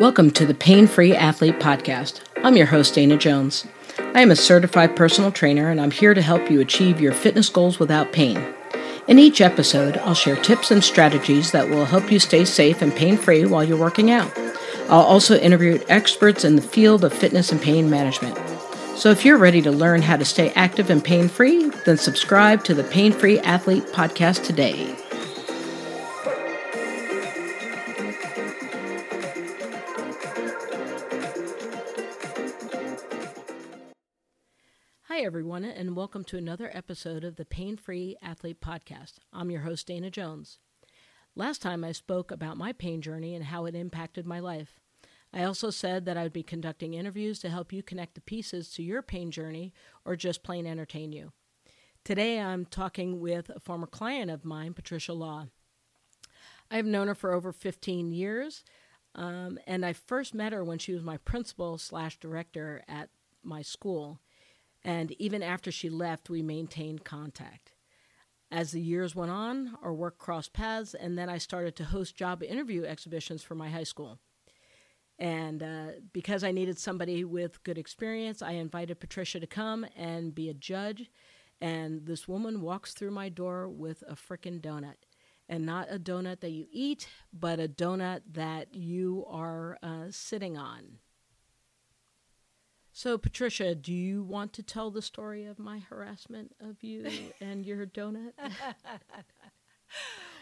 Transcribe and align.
Welcome 0.00 0.30
to 0.32 0.46
the 0.46 0.54
Pain 0.54 0.86
Free 0.86 1.14
Athlete 1.14 1.60
Podcast. 1.60 2.22
I'm 2.42 2.56
your 2.56 2.66
host, 2.66 2.94
Dana 2.94 3.18
Jones. 3.18 3.66
I 4.14 4.22
am 4.22 4.30
a 4.30 4.36
certified 4.36 4.96
personal 4.96 5.30
trainer 5.30 5.68
and 5.68 5.78
I'm 5.78 5.90
here 5.90 6.14
to 6.14 6.22
help 6.22 6.50
you 6.50 6.60
achieve 6.60 6.98
your 6.98 7.12
fitness 7.12 7.50
goals 7.50 7.78
without 7.78 8.10
pain. 8.10 8.42
In 9.06 9.18
each 9.18 9.42
episode, 9.42 9.98
I'll 9.98 10.14
share 10.14 10.36
tips 10.36 10.70
and 10.70 10.82
strategies 10.82 11.52
that 11.52 11.68
will 11.68 11.84
help 11.84 12.10
you 12.10 12.18
stay 12.18 12.46
safe 12.46 12.80
and 12.80 12.96
pain 12.96 13.18
free 13.18 13.44
while 13.44 13.62
you're 13.62 13.78
working 13.78 14.10
out. 14.10 14.32
I'll 14.88 15.02
also 15.02 15.36
interview 15.36 15.78
experts 15.88 16.42
in 16.42 16.56
the 16.56 16.62
field 16.62 17.04
of 17.04 17.12
fitness 17.12 17.52
and 17.52 17.60
pain 17.60 17.90
management. 17.90 18.38
So 18.96 19.10
if 19.10 19.26
you're 19.26 19.38
ready 19.38 19.60
to 19.60 19.70
learn 19.70 20.00
how 20.00 20.16
to 20.16 20.24
stay 20.24 20.52
active 20.54 20.88
and 20.88 21.04
pain 21.04 21.28
free, 21.28 21.68
then 21.84 21.98
subscribe 21.98 22.64
to 22.64 22.74
the 22.74 22.84
Pain 22.84 23.12
Free 23.12 23.38
Athlete 23.40 23.84
Podcast 23.88 24.46
today. 24.46 24.96
Welcome 36.12 36.24
to 36.24 36.36
another 36.36 36.70
episode 36.74 37.24
of 37.24 37.36
the 37.36 37.44
Pain 37.46 37.74
Free 37.74 38.18
Athlete 38.20 38.60
Podcast. 38.60 39.14
I'm 39.32 39.50
your 39.50 39.62
host, 39.62 39.86
Dana 39.86 40.10
Jones. 40.10 40.58
Last 41.34 41.62
time 41.62 41.82
I 41.82 41.92
spoke 41.92 42.30
about 42.30 42.58
my 42.58 42.74
pain 42.74 43.00
journey 43.00 43.34
and 43.34 43.46
how 43.46 43.64
it 43.64 43.74
impacted 43.74 44.26
my 44.26 44.38
life. 44.38 44.78
I 45.32 45.44
also 45.44 45.70
said 45.70 46.04
that 46.04 46.18
I 46.18 46.24
would 46.24 46.32
be 46.34 46.42
conducting 46.42 46.92
interviews 46.92 47.38
to 47.38 47.48
help 47.48 47.72
you 47.72 47.82
connect 47.82 48.14
the 48.14 48.20
pieces 48.20 48.68
to 48.72 48.82
your 48.82 49.00
pain 49.00 49.30
journey 49.30 49.72
or 50.04 50.14
just 50.14 50.42
plain 50.42 50.66
entertain 50.66 51.12
you. 51.12 51.32
Today 52.04 52.38
I'm 52.38 52.66
talking 52.66 53.18
with 53.18 53.48
a 53.48 53.58
former 53.58 53.86
client 53.86 54.30
of 54.30 54.44
mine, 54.44 54.74
Patricia 54.74 55.14
Law. 55.14 55.46
I've 56.70 56.84
known 56.84 57.08
her 57.08 57.14
for 57.14 57.32
over 57.32 57.54
15 57.54 58.12
years, 58.12 58.64
um, 59.14 59.58
and 59.66 59.82
I 59.82 59.94
first 59.94 60.34
met 60.34 60.52
her 60.52 60.62
when 60.62 60.76
she 60.76 60.92
was 60.92 61.02
my 61.02 61.16
principal 61.16 61.78
slash 61.78 62.18
director 62.18 62.82
at 62.86 63.08
my 63.42 63.62
school. 63.62 64.20
And 64.84 65.12
even 65.12 65.42
after 65.42 65.70
she 65.70 65.88
left, 65.88 66.30
we 66.30 66.42
maintained 66.42 67.04
contact. 67.04 67.72
As 68.50 68.72
the 68.72 68.80
years 68.80 69.14
went 69.14 69.30
on, 69.30 69.78
our 69.82 69.94
work 69.94 70.18
crossed 70.18 70.52
paths, 70.52 70.94
and 70.94 71.16
then 71.16 71.30
I 71.30 71.38
started 71.38 71.74
to 71.76 71.84
host 71.84 72.16
job 72.16 72.42
interview 72.42 72.84
exhibitions 72.84 73.42
for 73.42 73.54
my 73.54 73.70
high 73.70 73.84
school. 73.84 74.18
And 75.18 75.62
uh, 75.62 75.86
because 76.12 76.42
I 76.42 76.52
needed 76.52 76.78
somebody 76.78 77.24
with 77.24 77.62
good 77.62 77.78
experience, 77.78 78.42
I 78.42 78.52
invited 78.52 79.00
Patricia 79.00 79.40
to 79.40 79.46
come 79.46 79.86
and 79.96 80.34
be 80.34 80.48
a 80.48 80.54
judge. 80.54 81.10
And 81.60 82.06
this 82.06 82.26
woman 82.26 82.60
walks 82.60 82.92
through 82.92 83.12
my 83.12 83.28
door 83.28 83.68
with 83.68 84.02
a 84.08 84.16
frickin' 84.16 84.60
donut. 84.60 84.96
And 85.48 85.64
not 85.64 85.86
a 85.90 85.98
donut 85.98 86.40
that 86.40 86.50
you 86.50 86.66
eat, 86.72 87.08
but 87.32 87.60
a 87.60 87.68
donut 87.68 88.22
that 88.32 88.74
you 88.74 89.24
are 89.28 89.78
uh, 89.82 90.06
sitting 90.10 90.56
on. 90.56 90.98
So, 92.92 93.16
Patricia, 93.16 93.74
do 93.74 93.92
you 93.92 94.22
want 94.22 94.52
to 94.54 94.62
tell 94.62 94.90
the 94.90 95.00
story 95.00 95.46
of 95.46 95.58
my 95.58 95.78
harassment 95.78 96.54
of 96.60 96.82
you 96.82 97.08
and 97.40 97.64
your 97.64 97.86
donut? 97.86 98.32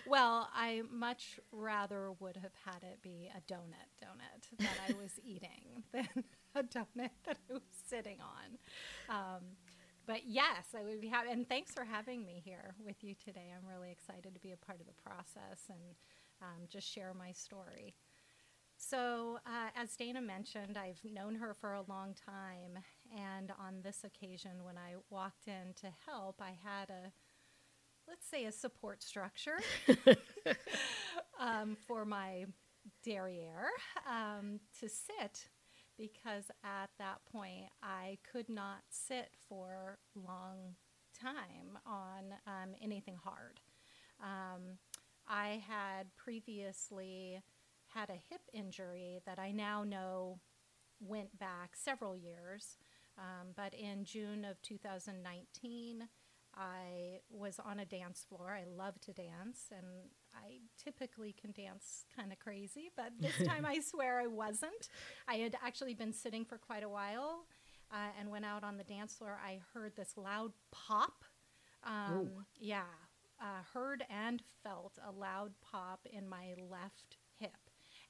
well, 0.06 0.48
I 0.52 0.82
much 0.90 1.38
rather 1.52 2.10
would 2.18 2.36
have 2.36 2.54
had 2.64 2.82
it 2.82 3.00
be 3.02 3.30
a 3.32 3.52
donut 3.52 3.86
donut 4.02 4.58
that 4.58 4.78
I 4.88 4.94
was 5.00 5.12
eating 5.24 5.84
than 5.92 6.24
a 6.56 6.64
donut 6.64 7.10
that 7.24 7.38
I 7.48 7.52
was 7.52 7.62
sitting 7.88 8.18
on. 8.20 8.58
Um, 9.08 9.42
but 10.06 10.22
yes, 10.26 10.74
I 10.76 10.82
would 10.82 11.00
be 11.00 11.06
happy. 11.06 11.30
And 11.30 11.48
thanks 11.48 11.72
for 11.72 11.84
having 11.84 12.26
me 12.26 12.42
here 12.44 12.74
with 12.84 13.04
you 13.04 13.14
today. 13.14 13.52
I'm 13.56 13.68
really 13.68 13.92
excited 13.92 14.34
to 14.34 14.40
be 14.40 14.50
a 14.50 14.56
part 14.56 14.80
of 14.80 14.86
the 14.86 15.02
process 15.04 15.68
and 15.68 15.94
um, 16.42 16.66
just 16.68 16.92
share 16.92 17.14
my 17.16 17.30
story. 17.30 17.94
So, 18.82 19.38
uh, 19.46 19.68
as 19.76 19.94
Dana 19.94 20.22
mentioned, 20.22 20.78
I've 20.78 21.04
known 21.04 21.34
her 21.34 21.52
for 21.52 21.74
a 21.74 21.82
long 21.86 22.14
time. 22.14 22.82
And 23.14 23.52
on 23.60 23.82
this 23.84 24.04
occasion, 24.04 24.64
when 24.64 24.78
I 24.78 24.94
walked 25.10 25.46
in 25.46 25.74
to 25.82 25.88
help, 26.06 26.40
I 26.40 26.56
had 26.64 26.88
a 26.88 27.12
let's 28.08 28.26
say 28.28 28.46
a 28.46 28.52
support 28.52 29.02
structure 29.02 29.58
um, 31.38 31.76
for 31.86 32.04
my 32.06 32.46
derriere 33.04 33.68
um, 34.08 34.58
to 34.80 34.88
sit 34.88 35.46
because 35.98 36.50
at 36.64 36.88
that 36.98 37.18
point 37.30 37.66
I 37.82 38.16
could 38.32 38.48
not 38.48 38.78
sit 38.88 39.28
for 39.46 39.98
long 40.16 40.74
time 41.22 41.78
on 41.86 42.34
um, 42.46 42.74
anything 42.82 43.18
hard. 43.22 43.60
Um, 44.20 44.78
I 45.28 45.62
had 45.68 46.06
previously 46.16 47.42
had 47.94 48.10
a 48.10 48.20
hip 48.30 48.42
injury 48.52 49.20
that 49.26 49.38
I 49.38 49.52
now 49.52 49.84
know 49.84 50.40
went 51.00 51.38
back 51.38 51.74
several 51.74 52.16
years, 52.16 52.76
um, 53.18 53.48
but 53.56 53.74
in 53.74 54.04
June 54.04 54.44
of 54.44 54.60
2019, 54.62 56.08
I 56.56 57.20
was 57.30 57.60
on 57.64 57.78
a 57.78 57.84
dance 57.84 58.26
floor. 58.28 58.50
I 58.50 58.64
love 58.64 59.00
to 59.02 59.12
dance, 59.12 59.66
and 59.70 59.86
I 60.34 60.58
typically 60.82 61.34
can 61.40 61.52
dance 61.52 62.04
kind 62.14 62.32
of 62.32 62.38
crazy, 62.38 62.90
but 62.96 63.12
this 63.18 63.36
time 63.46 63.64
I 63.64 63.80
swear 63.80 64.20
I 64.20 64.26
wasn't. 64.26 64.88
I 65.28 65.36
had 65.36 65.56
actually 65.64 65.94
been 65.94 66.12
sitting 66.12 66.44
for 66.44 66.58
quite 66.58 66.82
a 66.82 66.88
while 66.88 67.46
uh, 67.92 68.08
and 68.18 68.30
went 68.30 68.44
out 68.44 68.64
on 68.64 68.76
the 68.76 68.84
dance 68.84 69.14
floor. 69.14 69.38
I 69.44 69.60
heard 69.74 69.96
this 69.96 70.16
loud 70.16 70.52
pop. 70.70 71.24
Um, 71.84 72.44
yeah, 72.58 72.82
uh, 73.40 73.62
heard 73.72 74.04
and 74.10 74.42
felt 74.62 74.98
a 75.06 75.10
loud 75.10 75.52
pop 75.62 76.00
in 76.10 76.28
my 76.28 76.54
left 76.68 77.16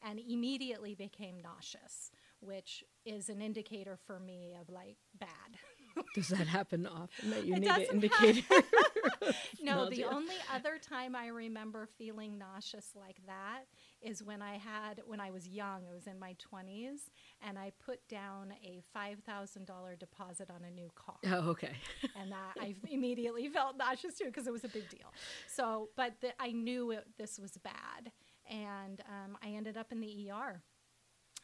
and 0.02 0.18
immediately 0.18 0.94
became 0.94 1.40
nauseous, 1.40 2.10
which 2.40 2.84
is 3.04 3.28
an 3.28 3.40
indicator 3.40 3.98
for 4.06 4.18
me 4.18 4.54
of 4.60 4.68
like 4.70 4.96
bad. 5.18 5.58
Does 6.14 6.28
that 6.28 6.46
happen 6.46 6.86
often 6.86 7.30
that 7.30 7.44
you 7.44 7.54
it 7.54 7.60
need 7.60 7.70
an 7.70 7.86
indicator? 7.92 8.42
no, 9.62 9.90
the 9.90 10.04
only 10.04 10.36
other 10.52 10.78
time 10.78 11.14
I 11.16 11.28
remember 11.28 11.88
feeling 11.98 12.38
nauseous 12.38 12.90
like 12.94 13.16
that 13.26 13.64
is 14.00 14.22
when 14.22 14.40
I 14.40 14.56
had 14.56 15.02
when 15.06 15.20
I 15.20 15.30
was 15.30 15.48
young. 15.48 15.82
I 15.90 15.92
was 15.92 16.06
in 16.06 16.18
my 16.18 16.34
twenties, 16.38 17.10
and 17.46 17.58
I 17.58 17.72
put 17.84 18.06
down 18.08 18.54
a 18.64 18.82
five 18.92 19.18
thousand 19.26 19.66
dollar 19.66 19.96
deposit 19.96 20.48
on 20.50 20.64
a 20.64 20.70
new 20.70 20.90
car. 20.94 21.16
Oh, 21.26 21.50
okay. 21.50 21.74
and 22.20 22.30
that 22.30 22.54
I 22.60 22.74
immediately 22.88 23.48
felt 23.48 23.76
nauseous 23.76 24.16
too 24.16 24.26
because 24.26 24.46
it 24.46 24.52
was 24.52 24.64
a 24.64 24.68
big 24.68 24.88
deal. 24.88 25.12
So, 25.48 25.88
but 25.96 26.14
the, 26.20 26.30
I 26.40 26.52
knew 26.52 26.92
it, 26.92 27.06
this 27.18 27.38
was 27.38 27.56
bad, 27.58 28.12
and 28.50 29.00
um, 29.08 29.38
I 29.42 29.50
ended 29.56 29.76
up 29.76 29.92
in 29.92 30.00
the 30.00 30.30
ER, 30.30 30.60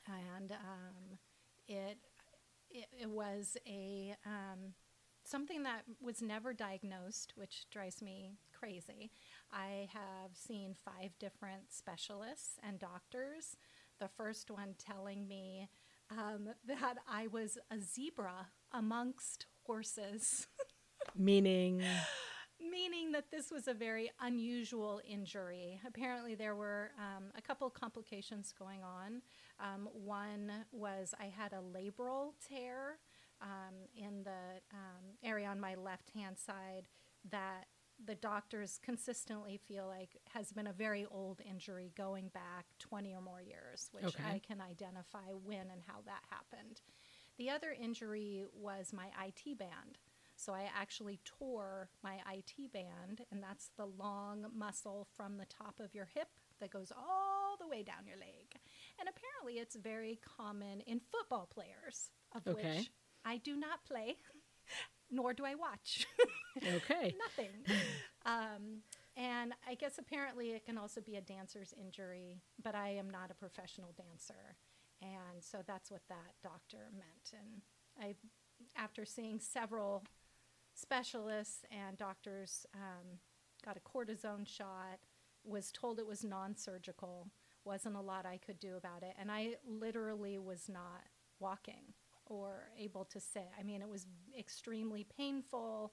and 0.06 0.52
um, 0.52 1.18
it 1.68 1.98
it, 2.70 2.86
it 3.00 3.08
was 3.08 3.56
a 3.66 4.14
um, 4.26 4.74
something 5.24 5.62
that 5.62 5.82
was 6.00 6.20
never 6.20 6.52
diagnosed, 6.52 7.32
which 7.36 7.66
drives 7.70 8.02
me 8.02 8.32
crazy. 8.52 9.10
I 9.52 9.88
have 9.92 10.32
seen 10.34 10.74
five 10.84 11.18
different 11.18 11.72
specialists 11.72 12.58
and 12.66 12.78
doctors. 12.78 13.56
The 13.98 14.08
first 14.08 14.50
one 14.50 14.74
telling 14.78 15.26
me 15.26 15.68
um, 16.10 16.48
that 16.66 16.98
I 17.08 17.28
was 17.28 17.58
a 17.70 17.80
zebra 17.80 18.48
amongst 18.72 19.46
horses. 19.64 20.46
Meaning? 21.16 21.82
Meaning 22.58 23.12
that 23.12 23.30
this 23.30 23.50
was 23.50 23.68
a 23.68 23.74
very 23.74 24.10
unusual 24.20 25.00
injury. 25.06 25.78
Apparently, 25.86 26.34
there 26.34 26.54
were 26.54 26.92
um, 26.98 27.24
a 27.36 27.42
couple 27.42 27.68
complications 27.68 28.54
going 28.58 28.82
on. 28.82 29.20
Um, 29.60 29.88
one 29.92 30.50
was 30.72 31.14
I 31.20 31.26
had 31.26 31.52
a 31.52 31.60
labral 31.60 32.32
tear 32.48 32.98
um, 33.42 33.74
in 33.94 34.22
the 34.24 34.60
um, 34.72 35.16
area 35.22 35.48
on 35.48 35.60
my 35.60 35.74
left 35.74 36.10
hand 36.10 36.38
side 36.38 36.88
that 37.30 37.66
the 38.04 38.14
doctors 38.14 38.78
consistently 38.82 39.58
feel 39.68 39.86
like 39.86 40.16
has 40.34 40.52
been 40.52 40.66
a 40.66 40.72
very 40.72 41.06
old 41.10 41.40
injury 41.48 41.92
going 41.96 42.28
back 42.28 42.66
20 42.78 43.14
or 43.14 43.22
more 43.22 43.40
years, 43.40 43.88
which 43.92 44.04
okay. 44.04 44.24
I 44.24 44.40
can 44.46 44.60
identify 44.60 45.32
when 45.44 45.70
and 45.72 45.82
how 45.86 46.00
that 46.04 46.22
happened. 46.30 46.82
The 47.38 47.50
other 47.50 47.74
injury 47.78 48.44
was 48.54 48.92
my 48.92 49.06
IT 49.26 49.58
band. 49.58 49.98
So 50.36 50.52
I 50.52 50.68
actually 50.78 51.18
tore 51.24 51.88
my 52.04 52.18
IT 52.32 52.72
band, 52.72 53.22
and 53.30 53.42
that's 53.42 53.70
the 53.76 53.86
long 53.86 54.46
muscle 54.54 55.08
from 55.16 55.38
the 55.38 55.46
top 55.46 55.80
of 55.80 55.94
your 55.94 56.08
hip 56.14 56.28
that 56.60 56.70
goes 56.70 56.92
all 56.96 57.56
the 57.58 57.66
way 57.66 57.82
down 57.82 58.06
your 58.06 58.16
leg. 58.16 58.54
And 59.00 59.08
apparently, 59.08 59.60
it's 59.60 59.76
very 59.76 60.20
common 60.36 60.80
in 60.82 61.00
football 61.10 61.48
players, 61.52 62.10
of 62.34 62.46
okay. 62.46 62.78
which 62.78 62.90
I 63.24 63.38
do 63.38 63.56
not 63.56 63.84
play, 63.86 64.16
nor 65.10 65.32
do 65.32 65.44
I 65.44 65.54
watch. 65.54 66.06
okay. 66.58 67.14
Nothing. 67.18 67.50
Um, 68.24 68.82
and 69.16 69.54
I 69.66 69.74
guess 69.74 69.98
apparently 69.98 70.50
it 70.50 70.66
can 70.66 70.76
also 70.76 71.00
be 71.00 71.16
a 71.16 71.20
dancer's 71.20 71.72
injury, 71.80 72.42
but 72.62 72.74
I 72.74 72.90
am 72.90 73.08
not 73.08 73.30
a 73.30 73.34
professional 73.34 73.94
dancer. 73.96 74.56
And 75.00 75.42
so 75.42 75.58
that's 75.66 75.90
what 75.90 76.02
that 76.08 76.34
doctor 76.42 76.90
meant. 76.92 77.32
And 77.32 77.62
I, 77.98 78.14
after 78.76 79.04
seeing 79.04 79.40
several 79.40 80.04
specialists 80.86 81.64
and 81.70 81.96
doctors, 81.96 82.64
um, 82.74 83.18
got 83.64 83.76
a 83.76 83.80
cortisone 83.80 84.46
shot, 84.46 84.98
was 85.44 85.72
told 85.72 85.98
it 85.98 86.06
was 86.06 86.22
non 86.22 86.56
surgical, 86.56 87.28
wasn't 87.64 87.96
a 87.96 88.00
lot 88.00 88.24
I 88.24 88.38
could 88.38 88.60
do 88.60 88.76
about 88.76 89.02
it. 89.02 89.14
And 89.18 89.30
I 89.30 89.56
literally 89.68 90.38
was 90.38 90.68
not 90.68 91.02
walking 91.40 91.92
or 92.26 92.70
able 92.78 93.04
to 93.06 93.20
sit. 93.20 93.48
I 93.58 93.62
mean, 93.64 93.82
it 93.82 93.88
was 93.88 94.06
extremely 94.38 95.04
painful, 95.16 95.92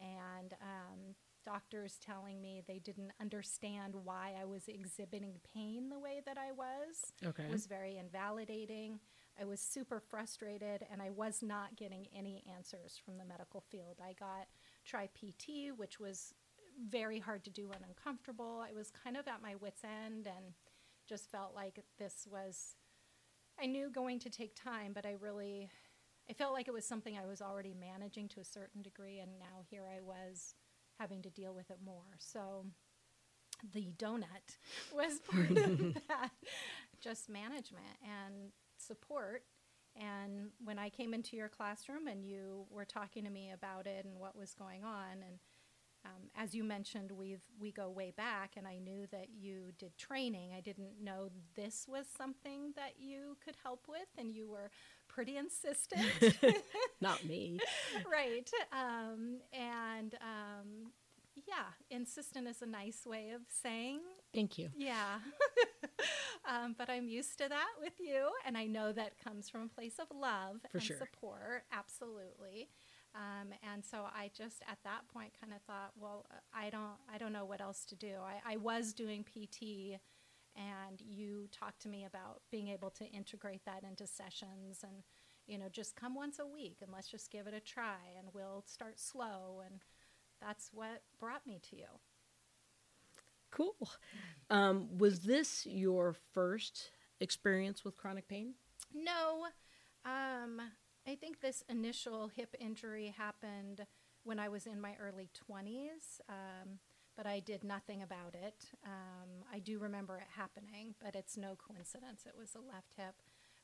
and 0.00 0.54
um, 0.62 1.14
doctors 1.44 1.98
telling 2.04 2.40
me 2.40 2.62
they 2.66 2.78
didn't 2.78 3.12
understand 3.20 3.94
why 4.04 4.34
I 4.40 4.44
was 4.44 4.68
exhibiting 4.68 5.34
pain 5.54 5.88
the 5.88 5.98
way 5.98 6.20
that 6.26 6.36
I 6.38 6.52
was 6.52 7.12
Okay. 7.26 7.46
was 7.50 7.66
very 7.66 7.96
invalidating. 7.98 9.00
I 9.40 9.44
was 9.44 9.60
super 9.60 10.00
frustrated, 10.00 10.84
and 10.90 11.00
I 11.00 11.10
was 11.10 11.42
not 11.42 11.76
getting 11.76 12.06
any 12.16 12.44
answers 12.56 13.00
from 13.04 13.18
the 13.18 13.24
medical 13.24 13.60
field. 13.60 13.98
I 14.02 14.12
got 14.12 14.48
try 14.84 15.06
PT, 15.06 15.76
which 15.76 16.00
was 16.00 16.34
very 16.88 17.18
hard 17.18 17.44
to 17.44 17.50
do 17.50 17.70
and 17.72 17.84
uncomfortable. 17.86 18.64
I 18.68 18.72
was 18.72 18.90
kind 18.90 19.16
of 19.16 19.26
at 19.28 19.42
my 19.42 19.54
wits' 19.56 19.84
end 19.84 20.26
and 20.26 20.54
just 21.08 21.30
felt 21.30 21.54
like 21.54 21.84
this 21.98 22.26
was 22.30 22.74
I 23.60 23.66
knew 23.66 23.90
going 23.90 24.20
to 24.20 24.30
take 24.30 24.54
time, 24.54 24.92
but 24.94 25.04
I 25.04 25.16
really 25.20 25.68
I 26.30 26.34
felt 26.34 26.52
like 26.52 26.68
it 26.68 26.74
was 26.74 26.84
something 26.84 27.16
I 27.16 27.26
was 27.26 27.40
already 27.40 27.74
managing 27.74 28.28
to 28.28 28.40
a 28.40 28.44
certain 28.44 28.82
degree 28.82 29.18
and 29.18 29.38
now 29.38 29.62
here 29.68 29.84
I 29.88 30.00
was 30.00 30.54
having 30.98 31.22
to 31.22 31.30
deal 31.30 31.54
with 31.54 31.70
it 31.70 31.78
more. 31.84 32.16
So 32.18 32.66
the 33.72 33.88
donut 33.96 34.56
was 34.94 35.20
part 35.20 35.50
of 35.50 35.94
that 36.08 36.30
just 37.00 37.28
management 37.28 37.96
and 38.02 38.52
support 38.88 39.42
and 39.96 40.50
when 40.64 40.78
I 40.78 40.88
came 40.90 41.14
into 41.14 41.36
your 41.36 41.48
classroom 41.48 42.08
and 42.08 42.24
you 42.24 42.66
were 42.70 42.84
talking 42.84 43.24
to 43.24 43.30
me 43.30 43.50
about 43.52 43.86
it 43.86 44.04
and 44.04 44.18
what 44.18 44.36
was 44.36 44.54
going 44.54 44.84
on 44.84 45.12
and 45.12 45.38
um, 46.04 46.30
as 46.36 46.54
you 46.54 46.64
mentioned, 46.64 47.10
we've 47.10 47.42
we 47.60 47.72
go 47.72 47.90
way 47.90 48.12
back, 48.16 48.52
and 48.56 48.66
I 48.66 48.78
knew 48.78 49.06
that 49.10 49.26
you 49.36 49.72
did 49.78 49.96
training. 49.98 50.52
I 50.56 50.60
didn't 50.60 51.02
know 51.02 51.28
this 51.56 51.86
was 51.88 52.06
something 52.16 52.72
that 52.76 52.94
you 52.98 53.36
could 53.44 53.56
help 53.62 53.86
with, 53.88 54.08
and 54.16 54.30
you 54.32 54.48
were 54.48 54.70
pretty 55.08 55.36
insistent, 55.36 56.06
Not 57.00 57.24
me. 57.24 57.58
right? 58.10 58.48
Um, 58.72 59.38
and 59.52 60.14
um, 60.20 60.92
yeah, 61.46 61.74
insistent 61.90 62.46
is 62.46 62.62
a 62.62 62.66
nice 62.66 63.04
way 63.04 63.30
of 63.34 63.42
saying 63.48 64.00
Thank 64.34 64.58
you. 64.58 64.68
yeah. 64.76 65.18
um, 66.48 66.74
but 66.76 66.90
I'm 66.90 67.08
used 67.08 67.38
to 67.38 67.48
that 67.48 67.72
with 67.80 67.94
you, 67.98 68.28
and 68.46 68.56
I 68.56 68.66
know 68.66 68.92
that 68.92 69.18
comes 69.22 69.48
from 69.48 69.62
a 69.62 69.68
place 69.68 69.98
of 69.98 70.06
love 70.14 70.60
For 70.70 70.78
and 70.78 70.86
sure. 70.86 70.96
support, 70.98 71.64
absolutely. 71.72 72.68
Um, 73.14 73.48
and 73.72 73.84
so 73.84 74.04
I 74.04 74.30
just 74.36 74.62
at 74.70 74.78
that 74.84 75.08
point 75.12 75.32
kind 75.40 75.52
of 75.54 75.62
thought, 75.62 75.92
well, 75.98 76.26
I 76.54 76.70
don't, 76.70 76.98
I 77.12 77.18
don't 77.18 77.32
know 77.32 77.46
what 77.46 77.60
else 77.60 77.84
to 77.86 77.96
do. 77.96 78.16
I, 78.22 78.52
I 78.52 78.56
was 78.56 78.92
doing 78.92 79.24
PT, 79.24 79.98
and 80.54 81.00
you 81.00 81.48
talked 81.50 81.80
to 81.82 81.88
me 81.88 82.04
about 82.04 82.42
being 82.50 82.68
able 82.68 82.90
to 82.90 83.06
integrate 83.06 83.64
that 83.64 83.82
into 83.82 84.06
sessions, 84.06 84.80
and 84.82 85.02
you 85.46 85.58
know, 85.58 85.68
just 85.72 85.96
come 85.96 86.14
once 86.14 86.38
a 86.38 86.46
week, 86.46 86.78
and 86.82 86.92
let's 86.92 87.08
just 87.10 87.30
give 87.32 87.46
it 87.46 87.54
a 87.54 87.60
try, 87.60 87.96
and 88.18 88.28
we'll 88.34 88.62
start 88.66 89.00
slow, 89.00 89.62
and 89.64 89.80
that's 90.40 90.68
what 90.72 91.02
brought 91.18 91.46
me 91.46 91.60
to 91.70 91.76
you. 91.76 91.86
Cool. 93.50 93.90
Um, 94.50 94.96
was 94.96 95.20
this 95.20 95.66
your 95.66 96.14
first 96.32 96.90
experience 97.20 97.84
with 97.84 97.96
chronic 97.96 98.28
pain? 98.28 98.54
No, 98.94 99.46
um, 100.04 100.60
I 101.06 101.14
think 101.14 101.40
this 101.40 101.62
initial 101.68 102.28
hip 102.28 102.54
injury 102.60 103.14
happened 103.16 103.86
when 104.24 104.38
I 104.38 104.48
was 104.48 104.66
in 104.66 104.80
my 104.80 104.94
early 105.00 105.28
20s, 105.50 106.20
um, 106.28 106.78
but 107.16 107.26
I 107.26 107.40
did 107.40 107.64
nothing 107.64 108.02
about 108.02 108.34
it. 108.34 108.66
Um, 108.84 109.44
I 109.52 109.58
do 109.58 109.78
remember 109.78 110.16
it 110.16 110.28
happening, 110.36 110.94
but 111.02 111.14
it's 111.14 111.36
no 111.36 111.56
coincidence. 111.56 112.24
It 112.26 112.34
was 112.38 112.54
a 112.54 112.60
left 112.60 112.94
hip. 112.96 113.14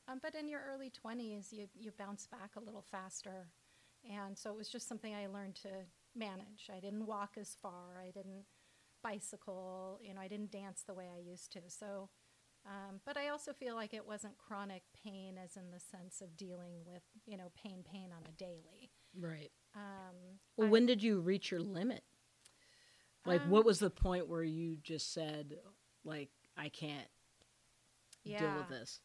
Um, 0.08 0.20
but 0.22 0.34
in 0.34 0.48
your 0.48 0.60
early 0.70 0.90
20s, 0.90 1.52
you, 1.52 1.66
you 1.74 1.92
bounce 1.98 2.26
back 2.26 2.52
a 2.56 2.60
little 2.60 2.84
faster. 2.90 3.48
And 4.10 4.36
so 4.36 4.50
it 4.50 4.56
was 4.56 4.68
just 4.68 4.88
something 4.88 5.14
I 5.14 5.26
learned 5.26 5.54
to 5.56 5.70
manage. 6.14 6.70
I 6.74 6.80
didn't 6.80 7.06
walk 7.06 7.32
as 7.38 7.56
far, 7.62 8.02
I 8.02 8.10
didn't 8.10 8.44
bicycle, 9.04 10.00
you 10.02 10.12
know, 10.14 10.20
I 10.20 10.28
didn't 10.28 10.50
dance 10.50 10.82
the 10.86 10.94
way 10.94 11.08
I 11.14 11.20
used 11.20 11.52
to. 11.52 11.60
So 11.68 12.08
um, 12.66 13.00
but 13.04 13.18
I 13.18 13.28
also 13.28 13.52
feel 13.52 13.74
like 13.74 13.92
it 13.92 14.06
wasn't 14.06 14.38
chronic 14.38 14.84
pain, 15.04 15.36
as 15.36 15.54
in 15.56 15.70
the 15.70 15.78
sense 15.78 16.22
of 16.22 16.34
dealing 16.34 16.72
with, 16.86 17.02
you 17.26 17.36
know, 17.36 17.52
pain, 17.62 17.84
pain 17.84 18.08
on 18.10 18.22
a 18.26 18.32
daily. 18.32 18.90
Right. 19.14 19.52
Um, 19.74 20.40
Well, 20.56 20.68
I- 20.68 20.70
when 20.70 20.86
did 20.86 21.02
you 21.02 21.20
reach 21.20 21.50
your 21.50 21.60
limit? 21.60 22.04
Like, 23.26 23.42
Um, 23.42 23.50
what 23.50 23.66
was 23.66 23.80
the 23.80 23.90
point 23.90 24.28
where 24.28 24.42
you 24.42 24.76
just 24.78 25.12
said, 25.12 25.60
like, 26.04 26.30
I 26.56 26.70
can't 26.70 27.10
deal 28.24 28.56
with 28.56 28.68
this? 28.70 29.02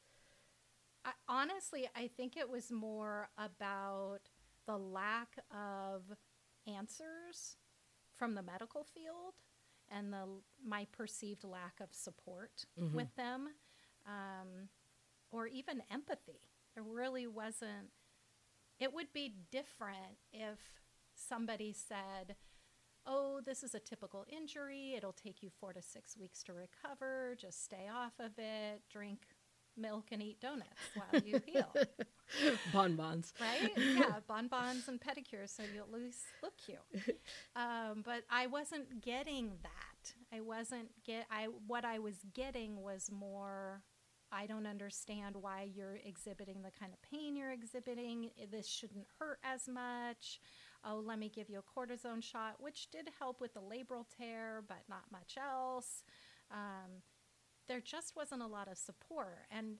I, 1.03 1.13
honestly, 1.27 1.89
I 1.95 2.07
think 2.07 2.37
it 2.37 2.47
was 2.49 2.71
more 2.71 3.29
about 3.37 4.29
the 4.65 4.77
lack 4.77 5.37
of 5.51 6.17
answers 6.65 7.57
from 8.13 8.35
the 8.35 8.41
medical 8.43 8.85
field 8.85 9.35
and 9.91 10.11
the 10.13 10.41
my 10.63 10.85
perceived 10.91 11.43
lack 11.43 11.79
of 11.79 11.93
support 11.93 12.65
Mhm. 12.77 12.93
with 12.93 13.13
them, 13.15 13.55
um, 14.05 14.69
or 15.31 15.47
even 15.47 15.81
empathy. 15.89 16.41
There 16.73 16.83
really 16.83 17.27
wasn't. 17.27 17.91
It 18.79 18.93
would 18.93 19.11
be 19.11 19.29
different 19.29 20.19
if 20.31 20.59
somebody 21.13 21.73
said, 21.73 22.37
"Oh, 23.05 23.41
this 23.41 23.63
is 23.63 23.73
a 23.75 23.79
typical 23.79 24.25
injury. 24.27 24.93
It'll 24.93 25.13
take 25.13 25.41
you 25.43 25.49
four 25.49 25.73
to 25.73 25.81
six 25.81 26.15
weeks 26.15 26.43
to 26.43 26.53
recover. 26.53 27.35
Just 27.35 27.63
stay 27.63 27.87
off 27.87 28.19
of 28.19 28.37
it. 28.39 28.87
Drink 28.89 29.27
milk 29.77 30.05
and 30.11 30.21
eat 30.21 30.39
donuts 30.39 30.69
while 30.95 31.21
you 31.21 31.41
heal." 31.45 31.73
Bonbons. 32.73 33.33
right? 33.41 33.71
Yeah, 33.75 34.19
bonbons 34.27 34.87
and 34.87 34.99
pedicures, 34.99 35.49
so 35.49 35.63
you 35.63 35.79
at 35.81 35.91
least 35.91 36.19
look 36.43 36.53
cute. 36.57 37.17
Um, 37.55 38.03
but 38.05 38.23
I 38.29 38.47
wasn't 38.47 39.01
getting 39.01 39.51
that. 39.63 40.13
I 40.33 40.41
wasn't 40.41 40.89
get. 41.03 41.25
I 41.29 41.47
what 41.67 41.83
I 41.83 41.99
was 41.99 42.15
getting 42.33 42.81
was 42.81 43.09
more. 43.11 43.81
I 44.31 44.45
don't 44.45 44.67
understand 44.67 45.35
why 45.35 45.69
you're 45.73 45.97
exhibiting 46.05 46.61
the 46.61 46.69
kind 46.79 46.93
of 46.93 47.01
pain 47.01 47.35
you're 47.35 47.51
exhibiting. 47.51 48.29
This 48.51 48.67
shouldn't 48.67 49.07
hurt 49.19 49.39
as 49.43 49.67
much. 49.67 50.39
Oh, 50.85 51.01
let 51.03 51.17
me 51.19 51.29
give 51.33 51.49
you 51.49 51.59
a 51.59 51.79
cortisone 51.79 52.23
shot, 52.23 52.55
which 52.59 52.89
did 52.91 53.09
help 53.19 53.41
with 53.41 53.53
the 53.55 53.59
labral 53.61 54.05
tear, 54.17 54.63
but 54.67 54.83
not 54.87 55.11
much 55.11 55.35
else. 55.37 56.03
Um, 56.51 57.01
there 57.69 57.79
just 57.79 58.15
wasn't 58.17 58.41
a 58.41 58.47
lot 58.47 58.67
of 58.67 58.77
support, 58.77 59.45
and 59.49 59.77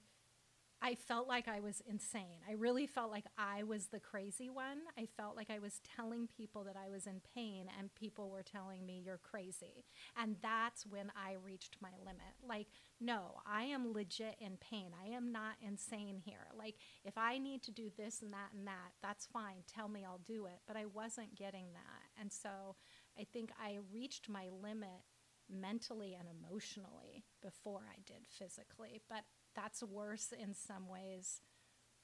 I 0.82 0.94
felt 0.94 1.28
like 1.28 1.46
I 1.46 1.60
was 1.60 1.82
insane. 1.86 2.40
I 2.48 2.52
really 2.52 2.86
felt 2.86 3.10
like 3.10 3.26
I 3.36 3.64
was 3.64 3.88
the 3.88 4.00
crazy 4.00 4.48
one. 4.48 4.78
I 4.96 5.06
felt 5.14 5.36
like 5.36 5.50
I 5.50 5.58
was 5.58 5.80
telling 5.96 6.26
people 6.26 6.64
that 6.64 6.76
I 6.76 6.88
was 6.88 7.06
in 7.06 7.20
pain, 7.34 7.66
and 7.78 7.94
people 7.94 8.30
were 8.30 8.42
telling 8.42 8.86
me, 8.86 9.02
You're 9.04 9.18
crazy. 9.18 9.84
And 10.16 10.36
that's 10.40 10.86
when 10.86 11.12
I 11.14 11.34
reached 11.44 11.76
my 11.82 11.90
limit. 11.98 12.32
Like, 12.46 12.68
no, 12.98 13.40
I 13.46 13.64
am 13.64 13.92
legit 13.92 14.36
in 14.40 14.56
pain. 14.56 14.92
I 14.98 15.10
am 15.14 15.32
not 15.32 15.56
insane 15.60 16.22
here. 16.24 16.46
Like, 16.56 16.76
if 17.04 17.18
I 17.18 17.36
need 17.36 17.62
to 17.64 17.72
do 17.72 17.90
this 17.98 18.22
and 18.22 18.32
that 18.32 18.52
and 18.56 18.66
that, 18.66 18.92
that's 19.02 19.26
fine. 19.26 19.64
Tell 19.66 19.88
me, 19.88 20.04
I'll 20.06 20.20
do 20.24 20.46
it. 20.46 20.60
But 20.66 20.76
I 20.76 20.86
wasn't 20.86 21.34
getting 21.34 21.72
that. 21.74 22.20
And 22.20 22.32
so 22.32 22.76
I 23.18 23.24
think 23.30 23.50
I 23.60 23.78
reached 23.92 24.30
my 24.30 24.46
limit 24.62 25.02
mentally 25.50 26.16
and 26.18 26.28
emotionally 26.28 27.24
before 27.42 27.82
I 27.90 28.00
did 28.06 28.26
physically. 28.28 29.00
But 29.08 29.24
that's 29.54 29.82
worse 29.82 30.32
in 30.32 30.54
some 30.54 30.88
ways 30.88 31.40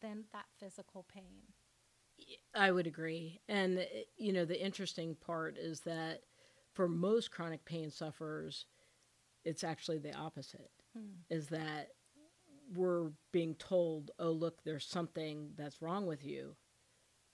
than 0.01 0.25
that 0.33 0.47
physical 0.59 1.05
pain. 1.13 1.43
I 2.55 2.73
would 2.73 2.87
agree. 2.87 3.41
And, 3.49 3.79
uh, 3.79 3.83
you 4.17 4.33
know, 4.33 4.45
the 4.45 4.63
interesting 4.63 5.15
part 5.15 5.59
is 5.59 5.81
that 5.81 6.23
for 6.73 6.89
most 6.89 7.31
chronic 7.31 7.65
pain 7.65 7.91
sufferers, 7.91 8.67
it's 9.45 9.65
actually 9.65 9.99
the 9.99 10.15
opposite 10.15 10.71
is 11.29 11.49
that 11.49 11.89
we're 12.75 13.11
being 13.33 13.55
told, 13.57 14.11
oh, 14.19 14.31
look, 14.31 14.65
there's 14.65 14.87
something 14.87 15.51
that's 15.57 15.83
wrong 15.83 16.07
with 16.07 16.25
you. 16.25 16.57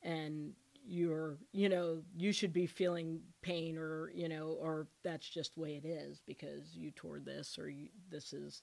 And 0.03 0.55
you're, 0.85 1.39
you 1.53 1.69
know, 1.69 2.03
you 2.17 2.33
should 2.33 2.53
be 2.53 2.67
feeling 2.67 3.21
pain 3.43 3.77
or, 3.79 4.11
you 4.15 4.29
know, 4.29 4.57
or 4.61 4.89
that's 5.05 5.29
just 5.29 5.55
the 5.55 5.61
way 5.61 5.77
it 5.83 5.87
is 5.87 6.21
because 6.27 6.75
you 6.75 6.91
tore 6.91 7.21
this 7.21 7.59
or 7.59 7.69
you, 7.69 7.89
this 8.11 8.33
is 8.33 8.63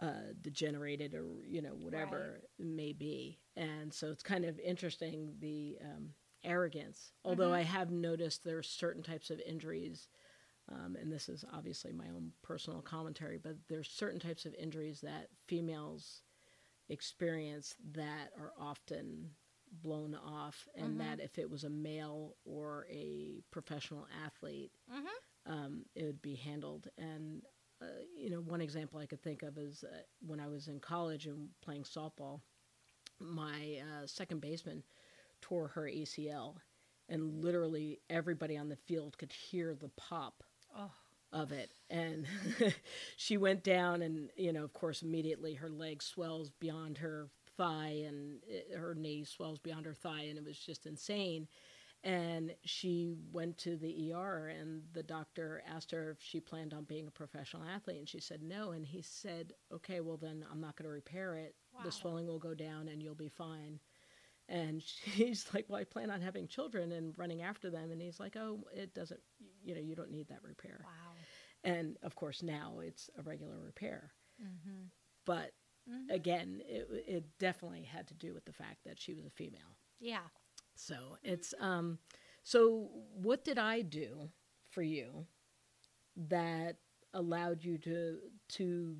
uh, 0.00 0.32
degenerated 0.40 1.14
or, 1.14 1.26
you 1.46 1.62
know, 1.62 1.74
whatever 1.74 2.40
it 2.58 2.64
may 2.64 2.92
be. 2.92 3.38
And 3.56 3.92
so 3.92 4.10
it's 4.10 4.22
kind 4.22 4.44
of 4.44 4.58
interesting 4.60 5.34
the 5.40 5.78
um, 5.82 6.10
arrogance. 6.44 7.12
Although 7.24 7.50
Mhm. 7.50 7.56
I 7.56 7.62
have 7.62 7.90
noticed 7.90 8.44
there 8.44 8.58
are 8.58 8.62
certain 8.62 9.02
types 9.02 9.30
of 9.30 9.40
injuries 9.40 10.08
um, 10.70 10.96
and 11.00 11.12
this 11.12 11.28
is 11.28 11.44
obviously 11.52 11.92
my 11.92 12.08
own 12.08 12.32
personal 12.42 12.80
commentary, 12.82 13.38
but 13.38 13.56
there's 13.68 13.90
certain 13.90 14.20
types 14.20 14.46
of 14.46 14.54
injuries 14.54 15.00
that 15.02 15.28
females 15.46 16.22
experience 16.88 17.74
that 17.92 18.32
are 18.38 18.52
often 18.58 19.30
blown 19.72 20.14
off, 20.14 20.68
and 20.74 21.00
Mhm. 21.00 21.00
that 21.00 21.20
if 21.20 21.38
it 21.38 21.50
was 21.50 21.64
a 21.64 21.70
male 21.70 22.36
or 22.44 22.86
a 22.90 23.40
professional 23.50 24.06
athlete, 24.24 24.72
Mm-hmm. 24.90 25.18
um, 25.46 25.84
it 25.94 26.04
would 26.04 26.22
be 26.22 26.34
handled. 26.34 26.88
And 26.98 27.42
uh, 27.80 27.86
you 28.16 28.30
know, 28.30 28.40
one 28.40 28.60
example 28.60 28.98
I 28.98 29.06
could 29.06 29.22
think 29.22 29.42
of 29.42 29.58
is 29.58 29.84
uh, 29.84 30.02
when 30.26 30.40
I 30.40 30.48
was 30.48 30.68
in 30.68 30.80
college 30.80 31.26
and 31.26 31.48
playing 31.62 31.84
softball, 31.84 32.40
my 33.20 33.80
uh, 33.80 34.06
second 34.06 34.40
baseman 34.40 34.82
tore 35.40 35.68
her 35.68 35.86
ACL, 35.88 36.56
and 37.08 37.42
literally 37.42 38.00
everybody 38.10 38.56
on 38.56 38.68
the 38.68 38.76
field 38.76 39.18
could 39.18 39.32
hear 39.32 39.74
the 39.74 39.88
pop 39.96 40.42
Oh, 40.74 40.92
of 41.32 41.52
it. 41.52 41.72
And 41.90 42.26
she 43.16 43.36
went 43.36 43.62
down, 43.62 44.02
and, 44.02 44.30
you 44.36 44.52
know, 44.52 44.64
of 44.64 44.72
course, 44.72 45.02
immediately 45.02 45.54
her 45.54 45.68
leg 45.70 46.02
swells 46.02 46.50
beyond 46.50 46.98
her 46.98 47.28
thigh, 47.56 48.04
and 48.06 48.40
it, 48.46 48.76
her 48.76 48.94
knee 48.94 49.24
swells 49.24 49.58
beyond 49.58 49.86
her 49.86 49.94
thigh, 49.94 50.22
and 50.22 50.38
it 50.38 50.44
was 50.44 50.58
just 50.58 50.86
insane. 50.86 51.48
And 52.04 52.54
she 52.64 53.14
went 53.30 53.58
to 53.58 53.76
the 53.76 54.12
ER, 54.12 54.48
and 54.48 54.82
the 54.92 55.04
doctor 55.04 55.62
asked 55.68 55.92
her 55.92 56.10
if 56.10 56.18
she 56.20 56.40
planned 56.40 56.74
on 56.74 56.84
being 56.84 57.06
a 57.06 57.12
professional 57.12 57.62
athlete, 57.64 57.98
and 57.98 58.08
she 58.08 58.18
said 58.18 58.42
no. 58.42 58.72
And 58.72 58.84
he 58.84 59.02
said, 59.02 59.52
"Okay, 59.72 60.00
well 60.00 60.16
then 60.16 60.44
I'm 60.50 60.60
not 60.60 60.74
going 60.76 60.88
to 60.88 60.92
repair 60.94 61.36
it. 61.36 61.54
Wow. 61.72 61.82
The 61.84 61.92
swelling 61.92 62.26
will 62.26 62.40
go 62.40 62.54
down, 62.54 62.88
and 62.88 63.00
you'll 63.00 63.14
be 63.14 63.28
fine." 63.28 63.78
And 64.48 64.82
she's 65.14 65.46
like, 65.54 65.66
"Well, 65.68 65.80
I 65.80 65.84
plan 65.84 66.10
on 66.10 66.20
having 66.20 66.48
children 66.48 66.90
and 66.90 67.16
running 67.16 67.42
after 67.42 67.70
them." 67.70 67.92
And 67.92 68.02
he's 68.02 68.18
like, 68.18 68.36
"Oh, 68.36 68.64
it 68.74 68.94
doesn't. 68.94 69.20
You 69.64 69.76
know, 69.76 69.80
you 69.80 69.94
don't 69.94 70.10
need 70.10 70.28
that 70.28 70.42
repair." 70.42 70.80
wow. 70.84 71.12
And 71.64 71.96
of 72.02 72.16
course, 72.16 72.42
now 72.42 72.80
it's 72.82 73.10
a 73.16 73.22
regular 73.22 73.58
repair. 73.60 74.10
Mm-hmm. 74.42 74.86
But 75.24 75.52
Mhm. 75.88 76.10
again, 76.10 76.62
it, 76.66 76.88
it 77.06 77.38
definitely 77.38 77.82
had 77.82 78.06
to 78.08 78.14
do 78.14 78.32
with 78.34 78.44
the 78.44 78.52
fact 78.52 78.84
that 78.84 79.00
she 79.00 79.14
was 79.14 79.24
a 79.24 79.30
female. 79.30 79.76
Yeah. 80.00 80.28
So 80.74 81.18
it's 81.22 81.54
um 81.60 81.98
so 82.44 82.88
what 83.14 83.44
did 83.44 83.58
I 83.58 83.82
do 83.82 84.30
for 84.70 84.82
you 84.82 85.26
that 86.16 86.76
allowed 87.14 87.64
you 87.64 87.78
to 87.78 88.18
to 88.48 88.96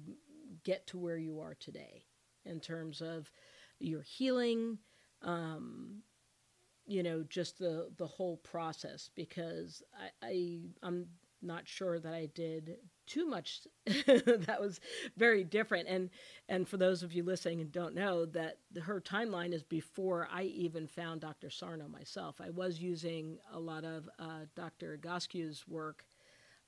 get 0.65 0.87
to 0.89 0.99
where 0.99 1.17
you 1.17 1.41
are 1.41 1.55
today 1.55 2.05
in 2.45 2.61
terms 2.61 3.01
of 3.01 3.31
your 3.79 4.03
healing 4.03 4.79
um 5.23 6.03
you 6.87 7.03
know 7.03 7.23
just 7.25 7.59
the 7.59 7.91
the 7.97 8.07
whole 8.07 8.37
process 8.39 9.11
because 9.15 9.83
I, 10.23 10.27
I 10.27 10.61
I'm 10.83 11.07
not 11.41 11.67
sure 11.69 11.99
that 11.99 12.13
I 12.15 12.27
did 12.27 12.77
too 13.07 13.27
much 13.27 13.61
that 13.87 14.59
was 14.61 14.81
very 15.17 15.45
different 15.45 15.89
and 15.89 16.11
and 16.49 16.69
for 16.69 16.77
those 16.77 17.03
of 17.03 17.13
you 17.13 17.23
listening 17.23 17.61
and 17.61 17.73
don't 17.73 17.95
know 17.95 18.25
that 18.25 18.59
her 18.83 19.01
timeline 19.01 19.53
is 19.53 19.63
before 19.63 20.29
I 20.33 20.45
even 20.45 20.87
found 20.87 21.21
Dr. 21.21 21.51
Sarno 21.51 21.89
myself. 21.89 22.41
I 22.41 22.51
was 22.51 22.79
using 22.81 23.39
a 23.53 23.59
lot 23.59 23.85
of 23.85 24.09
uh, 24.19 24.47
Dr. 24.55 24.97
Egoscue's 24.97 25.67
work 25.67 26.05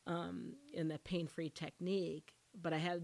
um, 0.06 0.54
in 0.72 0.88
the 0.88 0.98
pain-free 0.98 1.50
technique, 1.50 2.34
but 2.60 2.72
I 2.72 2.78
had 2.78 3.02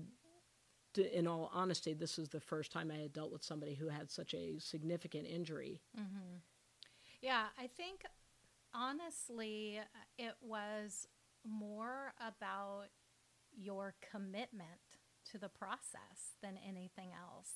to, 0.95 1.19
in 1.19 1.27
all 1.27 1.51
honesty, 1.53 1.95
this 1.95 2.19
is 2.19 2.29
the 2.29 2.41
first 2.41 2.73
time 2.73 2.91
I 2.91 3.01
had 3.01 3.13
dealt 3.13 3.33
with 3.33 3.43
somebody 3.43 3.75
who 3.75 3.89
had 3.89 4.11
such 4.11 4.35
a 4.35 4.59
significant 4.59 5.27
injury. 5.27 5.81
Mm-hmm. 5.99 6.37
Yeah, 7.23 7.45
I 7.59 7.67
think 7.69 8.03
honestly, 8.75 9.79
uh, 9.79 9.99
it 10.19 10.35
was 10.41 11.07
more 11.47 12.13
about 12.21 12.87
your 13.57 13.95
commitment 14.11 14.99
to 15.33 15.39
the 15.39 15.49
process 15.49 16.35
than 16.43 16.59
anything 16.67 17.11
else. 17.13 17.51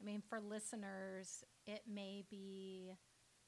I 0.00 0.04
mean, 0.04 0.22
for 0.28 0.40
listeners, 0.40 1.44
it 1.66 1.82
may 1.92 2.24
be 2.30 2.94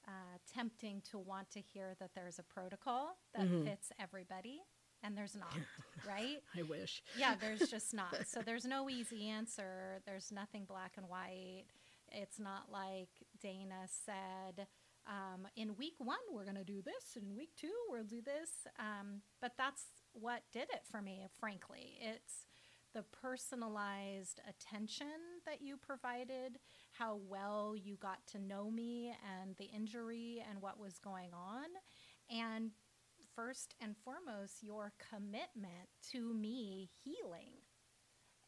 uh, 0.07 0.38
tempting 0.55 1.02
to 1.11 1.19
want 1.19 1.50
to 1.50 1.61
hear 1.61 1.97
that 1.99 2.11
there's 2.14 2.38
a 2.38 2.43
protocol 2.45 3.19
that 3.35 3.47
Mhm. 3.49 3.64
fits 3.64 3.90
everybody, 3.99 4.62
and 5.02 5.16
there's 5.19 5.35
not, 5.35 5.52
right? 6.07 6.43
I 6.55 6.62
wish. 6.62 7.02
yeah, 7.16 7.35
there's 7.35 7.69
just 7.71 7.93
not. 7.93 8.26
So 8.28 8.40
there's 8.40 8.64
no 8.64 8.88
easy 8.88 9.28
answer. 9.28 10.00
There's 10.07 10.31
nothing 10.31 10.64
black 10.64 10.93
and 10.97 11.09
white. 11.09 11.64
It's 12.12 12.38
not 12.38 12.71
like 12.71 13.09
Dana 13.40 13.88
said, 13.88 14.69
um, 15.09 15.49
in 15.57 15.76
week 15.76 15.95
one, 15.99 16.19
we're 16.33 16.45
going 16.45 16.57
to 16.57 16.64
do 16.64 16.83
this. 16.83 17.16
In 17.21 17.35
week 17.37 17.50
two, 17.57 17.75
we'll 17.88 18.05
do 18.05 18.21
this. 18.23 18.50
Um, 18.78 19.23
but 19.40 19.52
that's 19.59 19.87
what 20.20 20.42
did 20.52 20.68
it 20.73 20.82
for 20.90 21.00
me, 21.02 21.26
frankly. 21.38 21.99
It's 22.00 22.46
the 22.94 23.02
personalized 23.02 24.40
attention 24.49 25.06
that 25.44 25.61
you 25.61 25.76
provided, 25.76 26.58
how 26.92 27.20
well 27.28 27.75
you 27.76 27.96
got 27.96 28.26
to 28.28 28.38
know 28.38 28.70
me 28.70 29.14
and 29.40 29.54
the 29.56 29.64
injury 29.66 30.42
and 30.49 30.62
what 30.62 30.80
was 30.80 30.99
going 30.99 31.30
on. 31.35 31.66
And 32.30 32.70
first 33.35 33.75
and 33.80 33.94
foremost, 33.96 34.62
your 34.62 34.92
commitment 35.11 35.88
to 36.12 36.32
me 36.32 36.88
healing. 37.04 37.52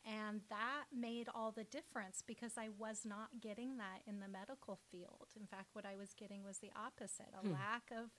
And 0.07 0.41
that 0.49 0.85
made 0.97 1.29
all 1.35 1.53
the 1.53 1.65
difference 1.65 2.23
because 2.27 2.53
I 2.57 2.69
was 2.79 3.03
not 3.05 3.41
getting 3.43 3.77
that 3.77 4.01
in 4.07 4.21
the 4.21 4.29
medical 4.29 4.79
field. 4.91 5.29
In 5.39 5.47
fact, 5.47 5.75
what 5.75 5.85
I 5.85 5.97
was 5.97 6.15
getting 6.15 6.43
was 6.45 6.59
the 6.59 6.73
opposite 6.75 7.35
a 7.35 7.47
Hmm. 7.47 7.53
lack 7.53 7.91
of 7.91 8.11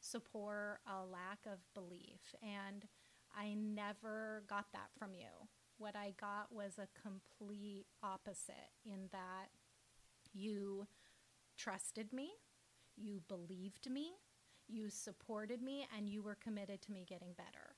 support, 0.00 0.80
a 0.86 1.04
lack 1.04 1.46
of 1.46 1.58
belief. 1.74 2.34
And 2.42 2.88
I 3.36 3.54
never 3.54 4.42
got 4.48 4.66
that 4.72 4.88
from 4.98 5.14
you. 5.14 5.48
What 5.78 5.94
I 5.94 6.14
got 6.18 6.50
was 6.50 6.78
a 6.78 6.88
complete 7.00 7.86
opposite 8.02 8.72
in 8.84 9.08
that 9.12 9.48
you 10.32 10.86
trusted 11.58 12.12
me, 12.12 12.30
you 12.96 13.20
believed 13.28 13.90
me, 13.90 14.12
you 14.68 14.88
supported 14.88 15.60
me, 15.62 15.86
and 15.96 16.08
you 16.08 16.22
were 16.22 16.38
committed 16.42 16.80
to 16.82 16.92
me 16.92 17.04
getting 17.06 17.34
better. 17.36 17.76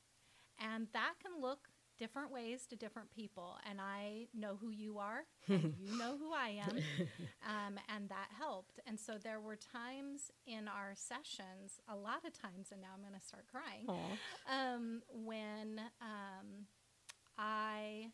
And 0.60 0.86
that 0.92 1.14
can 1.22 1.40
look 1.40 1.68
different 1.98 2.32
ways 2.32 2.66
to 2.66 2.76
different 2.76 3.10
people. 3.10 3.56
And 3.68 3.80
I 3.80 4.28
know 4.34 4.56
who 4.60 4.70
you 4.70 4.98
are, 4.98 5.24
and 5.48 5.74
you 5.80 5.98
know 5.98 6.16
who 6.18 6.32
I 6.32 6.60
am. 6.62 6.78
Um, 7.46 7.78
and 7.94 8.08
that 8.10 8.28
helped. 8.38 8.78
And 8.86 9.00
so 9.00 9.14
there 9.22 9.40
were 9.40 9.56
times 9.56 10.30
in 10.46 10.68
our 10.68 10.92
sessions, 10.94 11.80
a 11.88 11.96
lot 11.96 12.26
of 12.26 12.34
times, 12.34 12.68
and 12.72 12.82
now 12.82 12.88
I'm 12.94 13.00
going 13.00 13.18
to 13.18 13.26
start 13.26 13.46
crying 13.50 13.86
um, 14.50 15.00
when 15.10 15.80
um, 16.02 16.66
I 17.38 18.08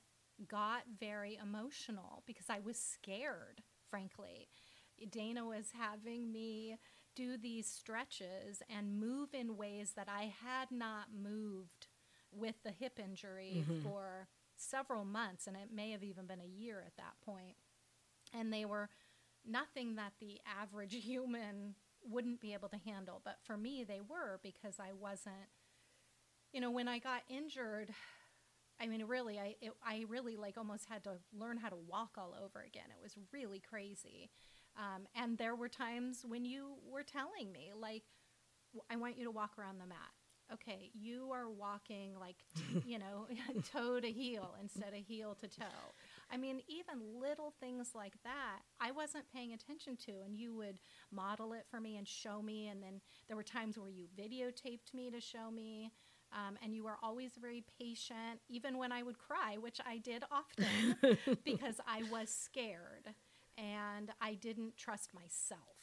got 0.46 0.82
very 1.00 1.36
emotional 1.42 2.22
because 2.26 2.46
I 2.48 2.60
was 2.60 2.78
scared, 2.78 3.62
frankly. 3.90 4.48
Dana 5.10 5.44
was 5.44 5.66
having 5.76 6.30
me 6.30 6.76
do 7.16 7.36
these 7.36 7.66
stretches 7.66 8.62
and 8.68 9.00
move 9.00 9.30
in 9.34 9.56
ways 9.56 9.92
that 9.96 10.08
I 10.08 10.32
had 10.44 10.70
not 10.70 11.06
moved 11.12 11.88
with 12.36 12.56
the 12.64 12.70
hip 12.72 12.98
injury 12.98 13.64
Mhm. 13.68 13.82
for 13.82 14.28
several 14.56 15.04
months, 15.04 15.46
and 15.46 15.56
it 15.56 15.70
may 15.72 15.90
have 15.90 16.02
even 16.04 16.26
been 16.26 16.40
a 16.40 16.44
year 16.46 16.82
at 16.86 16.96
that 16.96 17.20
point. 17.24 17.56
And 18.32 18.52
they 18.52 18.64
were 18.64 18.88
nothing 19.44 19.96
that 19.96 20.14
the 20.20 20.40
average 20.46 20.94
human 21.04 21.76
wouldn't 22.02 22.40
be 22.40 22.52
able 22.54 22.68
to 22.70 22.78
handle. 22.78 23.20
But 23.24 23.38
for 23.42 23.56
me, 23.56 23.84
they 23.84 24.00
were 24.00 24.40
because 24.42 24.78
I 24.80 24.92
wasn't 24.92 25.48
you 26.52 26.60
know, 26.60 26.70
when 26.70 26.88
I 26.88 26.98
got 26.98 27.22
injured, 27.28 27.90
I 28.80 28.86
mean, 28.86 29.04
really, 29.04 29.38
I 29.38 29.56
it, 29.60 29.72
I 29.84 30.04
really 30.08 30.36
like 30.36 30.56
almost 30.58 30.86
had 30.88 31.04
to 31.04 31.18
learn 31.36 31.56
how 31.58 31.68
to 31.68 31.76
walk 31.76 32.12
all 32.18 32.34
over 32.42 32.60
again. 32.60 32.84
It 32.90 33.02
was 33.02 33.16
really 33.32 33.60
crazy, 33.60 34.30
um, 34.76 35.06
and 35.14 35.38
there 35.38 35.54
were 35.54 35.68
times 35.68 36.24
when 36.26 36.44
you 36.44 36.74
were 36.90 37.02
telling 37.04 37.52
me 37.52 37.72
like, 37.78 38.04
"W- 38.72 38.84
"I 38.90 38.96
want 38.96 39.16
you 39.18 39.24
to 39.24 39.30
walk 39.30 39.58
around 39.58 39.78
the 39.78 39.86
mat." 39.86 40.12
Okay, 40.54 40.90
you 40.94 41.30
are 41.32 41.50
walking 41.50 42.12
like, 42.18 42.36
you 42.86 42.98
know, 42.98 43.26
toe 43.72 44.00
to 44.00 44.10
heel 44.10 44.54
instead 44.62 44.94
of 44.94 45.00
heel 45.06 45.36
to 45.40 45.48
toe. 45.48 45.94
I 46.30 46.36
mean, 46.36 46.60
even 46.68 47.20
little 47.20 47.52
things 47.60 47.90
like 47.94 48.14
that, 48.22 48.60
I 48.80 48.92
wasn't 48.92 49.24
paying 49.34 49.52
attention 49.52 49.96
to, 50.06 50.12
and 50.24 50.36
you 50.36 50.54
would 50.54 50.78
model 51.10 51.52
it 51.54 51.66
for 51.70 51.80
me 51.80 51.96
and 51.96 52.06
show 52.06 52.40
me. 52.40 52.68
And 52.68 52.82
then 52.82 53.00
there 53.26 53.36
were 53.36 53.42
times 53.42 53.78
where 53.78 53.90
you 53.90 54.06
videotaped 54.18 54.94
me 54.94 55.10
to 55.10 55.20
show 55.20 55.50
me. 55.50 55.90
Um, 56.32 56.56
and 56.64 56.74
you 56.74 56.82
were 56.82 56.96
always 57.02 57.32
very 57.40 57.64
patient, 57.78 58.40
even 58.48 58.76
when 58.78 58.90
I 58.90 59.04
would 59.04 59.18
cry, 59.18 59.56
which 59.60 59.78
I 59.86 59.98
did 59.98 60.24
often 60.32 60.96
because 61.44 61.76
I 61.86 62.02
was 62.10 62.28
scared 62.28 63.08
and 63.56 64.10
I 64.20 64.34
didn't 64.34 64.76
trust 64.76 65.10
myself. 65.14 65.73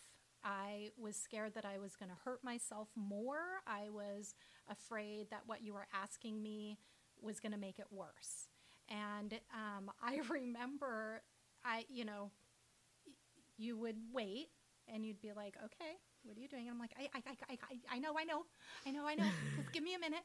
I 0.43 0.89
was 0.97 1.15
scared 1.15 1.53
that 1.55 1.65
I 1.65 1.77
was 1.77 1.95
going 1.95 2.09
to 2.09 2.17
hurt 2.23 2.43
myself 2.43 2.89
more. 2.95 3.61
I 3.67 3.89
was 3.89 4.33
afraid 4.69 5.29
that 5.29 5.41
what 5.45 5.61
you 5.61 5.73
were 5.73 5.87
asking 5.93 6.41
me 6.41 6.77
was 7.21 7.39
going 7.39 7.51
to 7.51 7.57
make 7.57 7.79
it 7.79 7.87
worse. 7.91 8.49
And 8.89 9.33
um, 9.53 9.91
I 10.03 10.19
remember, 10.29 11.21
I 11.63 11.85
you 11.89 12.05
know, 12.05 12.31
you 13.57 13.77
would 13.77 13.97
wait 14.11 14.47
and 14.91 15.05
you'd 15.05 15.21
be 15.21 15.31
like, 15.35 15.55
"Okay, 15.63 15.93
what 16.23 16.37
are 16.37 16.39
you 16.39 16.47
doing?" 16.47 16.63
And 16.63 16.71
I'm 16.71 16.79
like, 16.79 16.93
"I, 16.99 17.09
I, 17.15 17.21
I, 17.49 17.53
I, 17.53 17.95
I 17.95 17.99
know, 17.99 18.13
I 18.17 18.23
know, 18.23 18.43
I 18.85 18.91
know, 18.91 19.05
I 19.05 19.15
know. 19.15 19.25
Just 19.57 19.71
give 19.71 19.83
me 19.83 19.93
a 19.93 19.99
minute." 19.99 20.23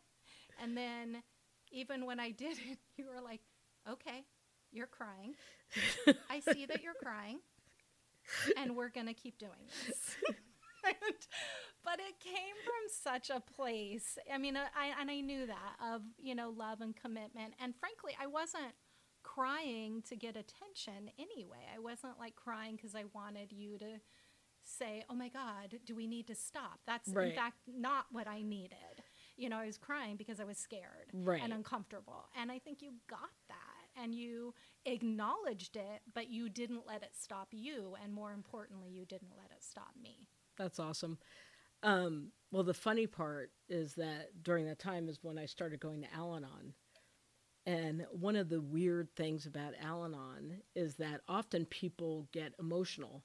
And 0.63 0.77
then, 0.77 1.23
even 1.71 2.07
when 2.07 2.19
I 2.19 2.31
did 2.31 2.57
it, 2.59 2.79
you 2.97 3.07
were 3.07 3.21
like, 3.23 3.41
"Okay, 3.89 4.25
you're 4.73 4.87
crying. 4.87 5.35
I 6.31 6.41
see 6.41 6.67
that 6.67 6.83
you're 6.83 6.95
crying, 6.95 7.39
and 8.57 8.77
we're 8.77 8.89
gonna 8.91 9.15
keep 9.15 9.39
doing 9.39 9.67
this." 9.87 10.17
and 10.85 10.95
but 11.85 11.99
it 12.01 12.19
came 12.21 12.55
from 12.65 12.89
such 12.89 13.31
a 13.31 13.41
place. 13.41 14.19
I 14.33 14.39
mean, 14.39 14.57
I 14.57 14.93
and 15.01 15.11
I 15.11 15.21
knew 15.21 15.47
that 15.47 15.77
of 15.95 16.03
you 16.19 16.35
know 16.35 16.51
love 16.57 16.81
and 16.81 16.95
commitment, 16.95 17.55
and 17.61 17.75
frankly, 17.77 18.17
I 18.21 18.27
wasn't 18.27 18.75
crying 19.23 20.03
to 20.09 20.17
get 20.17 20.37
attention 20.37 21.11
anyway. 21.19 21.67
I 21.75 21.79
wasn't 21.81 22.19
like 22.19 22.37
crying 22.37 22.77
because 22.77 22.95
I 22.95 23.05
wanted 23.13 23.53
you 23.53 23.79
to 23.79 24.01
say, 24.63 25.05
"Oh 25.11 25.15
my 25.15 25.29
God, 25.29 25.79
do 25.85 25.95
we 25.95 26.07
need 26.07 26.27
to 26.29 26.35
stop?" 26.35 26.81
That's 26.87 27.09
Right. 27.09 27.29
in 27.31 27.35
fact 27.35 27.59
not 27.67 28.07
what 28.13 28.27
I 28.29 28.43
needed. 28.43 29.03
You 29.37 29.49
know, 29.51 29.59
I 29.59 29.67
was 29.67 29.77
crying 29.79 30.17
because 30.17 30.41
I 30.41 30.45
was 30.45 30.59
scared 30.59 31.11
Right. 31.13 31.43
and 31.43 31.53
uncomfortable, 31.53 32.29
and 32.37 32.51
I 32.51 32.59
think 32.59 32.81
you 32.83 32.95
got 33.09 33.31
and 34.01 34.15
you 34.15 34.55
acknowledged 34.85 35.77
it, 35.77 36.03
but 36.15 36.29
you 36.29 36.49
didn't 36.49 36.87
let 36.87 37.03
it 37.03 37.13
stop 37.19 37.49
you, 37.53 37.97
and 38.03 38.13
more 38.13 38.33
importantly, 38.33 38.91
you 38.91 39.05
didn't 39.05 39.37
let 39.37 39.51
it 39.51 39.63
stop 39.63 39.93
me. 40.01 40.29
That's 40.57 40.79
awesome. 40.79 41.19
Um, 41.83 42.33
well, 42.51 42.65
the 42.65 42.75
funny 42.75 43.07
part 43.07 43.51
is 43.69 43.95
that 43.95 44.43
during 44.43 44.67
that 44.67 44.79
time 44.79 45.09
is 45.09 45.19
when 45.23 45.39
I 45.39 45.47
started 45.47 45.81
going 45.81 46.03
to 46.03 46.15
Al 46.15 46.35
Anon. 46.35 46.75
And 47.67 48.07
one 48.13 48.37
of 48.37 48.49
the 48.49 48.61
weird 48.61 49.09
things 49.17 49.47
about 49.47 49.75
Al 49.83 50.05
Anon 50.05 50.63
is 50.75 50.95
that 50.97 51.23
often 51.29 51.67
people 51.67 52.29
get 52.33 52.55
emotional. 52.61 53.25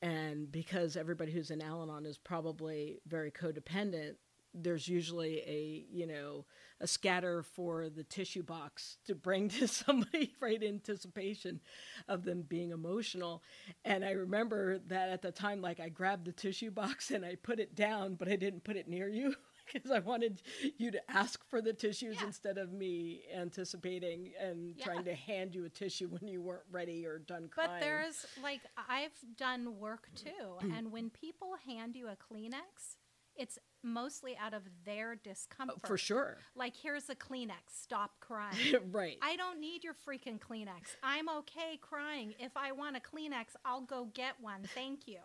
And 0.00 0.50
because 0.50 0.96
everybody 0.96 1.32
who's 1.32 1.50
in 1.50 1.60
Al 1.60 1.82
Anon 1.82 2.06
is 2.06 2.18
probably 2.18 3.00
very 3.06 3.30
codependent, 3.30 4.14
there's 4.54 4.88
usually 4.88 5.38
a, 5.40 5.84
you 5.90 6.06
know, 6.06 6.44
a 6.80 6.86
scatter 6.86 7.42
for 7.42 7.88
the 7.88 8.04
tissue 8.04 8.42
box 8.42 8.98
to 9.06 9.14
bring 9.14 9.48
to 9.60 9.66
somebody 9.68 10.34
right 10.40 10.62
in 10.62 10.74
anticipation 10.74 11.60
of 12.08 12.24
them 12.24 12.42
being 12.42 12.70
emotional. 12.70 13.42
And 13.84 14.04
I 14.04 14.12
remember 14.12 14.78
that 14.88 15.08
at 15.10 15.22
the 15.22 15.32
time, 15.32 15.60
like 15.60 15.80
I 15.80 15.88
grabbed 15.88 16.24
the 16.26 16.32
tissue 16.32 16.70
box 16.70 17.10
and 17.10 17.24
I 17.24 17.36
put 17.36 17.58
it 17.60 17.74
down, 17.74 18.14
but 18.14 18.28
I 18.28 18.36
didn't 18.36 18.64
put 18.64 18.76
it 18.76 18.88
near 18.88 19.08
you 19.08 19.34
because 19.72 19.90
I 19.90 19.98
wanted 20.00 20.42
you 20.78 20.90
to 20.90 21.10
ask 21.10 21.40
for 21.48 21.60
the 21.62 21.72
tissues 21.72 22.16
Yeah. 22.20 22.26
instead 22.26 22.58
of 22.58 22.72
me 22.72 23.22
anticipating 23.34 24.32
and 24.40 24.74
Yeah. 24.76 24.84
trying 24.84 25.04
to 25.04 25.14
hand 25.14 25.54
you 25.54 25.64
a 25.64 25.68
tissue 25.70 26.08
when 26.08 26.28
you 26.28 26.42
weren't 26.42 26.66
ready 26.70 27.06
or 27.06 27.18
done 27.18 27.48
crying. 27.48 27.70
But 27.70 27.80
there's 27.80 28.26
like 28.42 28.60
I've 28.88 29.36
done 29.36 29.78
work 29.78 30.08
too, 30.14 30.58
and 30.76 30.92
when 30.92 31.10
people 31.10 31.54
hand 31.66 31.96
you 31.96 32.08
a 32.08 32.16
Kleenex, 32.16 32.96
it's 33.36 33.58
mostly 33.82 34.36
out 34.36 34.54
of 34.54 34.62
their 34.84 35.16
discomfort. 35.16 35.80
Oh, 35.84 35.86
for 35.86 35.98
sure. 35.98 36.38
Like 36.56 36.74
here's 36.76 37.08
a 37.10 37.14
Kleenex, 37.14 37.52
stop 37.68 38.12
crying. 38.20 38.56
right. 38.92 39.18
I 39.22 39.36
don't 39.36 39.60
need 39.60 39.84
your 39.84 39.94
freaking 39.94 40.38
Kleenex. 40.38 40.96
I'm 41.02 41.28
okay 41.28 41.78
crying. 41.80 42.34
If 42.38 42.56
I 42.56 42.72
want 42.72 42.96
a 42.96 43.00
Kleenex, 43.00 43.56
I'll 43.64 43.82
go 43.82 44.08
get 44.14 44.34
one. 44.40 44.62
Thank 44.74 45.06
you. 45.06 45.18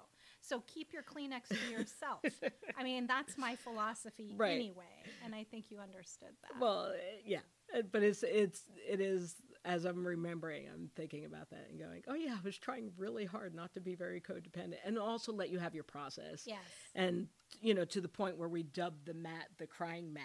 So 0.49 0.63
keep 0.67 0.91
your 0.93 1.03
Kleenex 1.03 1.47
to 1.49 1.71
yourself. 1.71 2.21
I 2.77 2.83
mean, 2.83 3.07
that's 3.07 3.37
my 3.37 3.55
philosophy 3.55 4.33
Right. 4.35 4.55
anyway, 4.55 4.85
and 5.23 5.35
I 5.35 5.43
think 5.43 5.65
you 5.69 5.79
understood 5.79 6.29
that. 6.43 6.59
Well, 6.59 6.87
uh, 6.93 6.97
yeah, 7.23 7.39
Uh, 7.75 7.83
but 7.91 8.01
it's 8.03 8.23
it's 8.23 8.63
it 8.87 8.99
is 8.99 9.35
as 9.65 9.85
I'm 9.85 10.07
remembering, 10.07 10.67
I'm 10.73 10.89
thinking 10.95 11.25
about 11.25 11.49
that 11.51 11.67
and 11.69 11.77
going, 11.77 12.01
oh 12.07 12.13
yeah, 12.15 12.33
I 12.33 12.41
was 12.43 12.57
trying 12.57 12.91
really 12.97 13.25
hard 13.25 13.53
not 13.53 13.73
to 13.73 13.81
be 13.81 13.93
very 13.93 14.21
codependent, 14.21 14.77
and 14.85 14.97
also 14.97 15.31
let 15.33 15.49
you 15.49 15.59
have 15.59 15.75
your 15.75 15.83
process. 15.83 16.43
yes. 16.47 16.57
And 16.95 17.27
you 17.61 17.73
know, 17.73 17.85
to 17.85 18.01
the 18.01 18.07
point 18.07 18.37
where 18.37 18.49
we 18.49 18.63
dubbed 18.63 19.05
the 19.05 19.13
mat 19.13 19.47
the 19.57 19.67
crying 19.67 20.13
mat. 20.13 20.23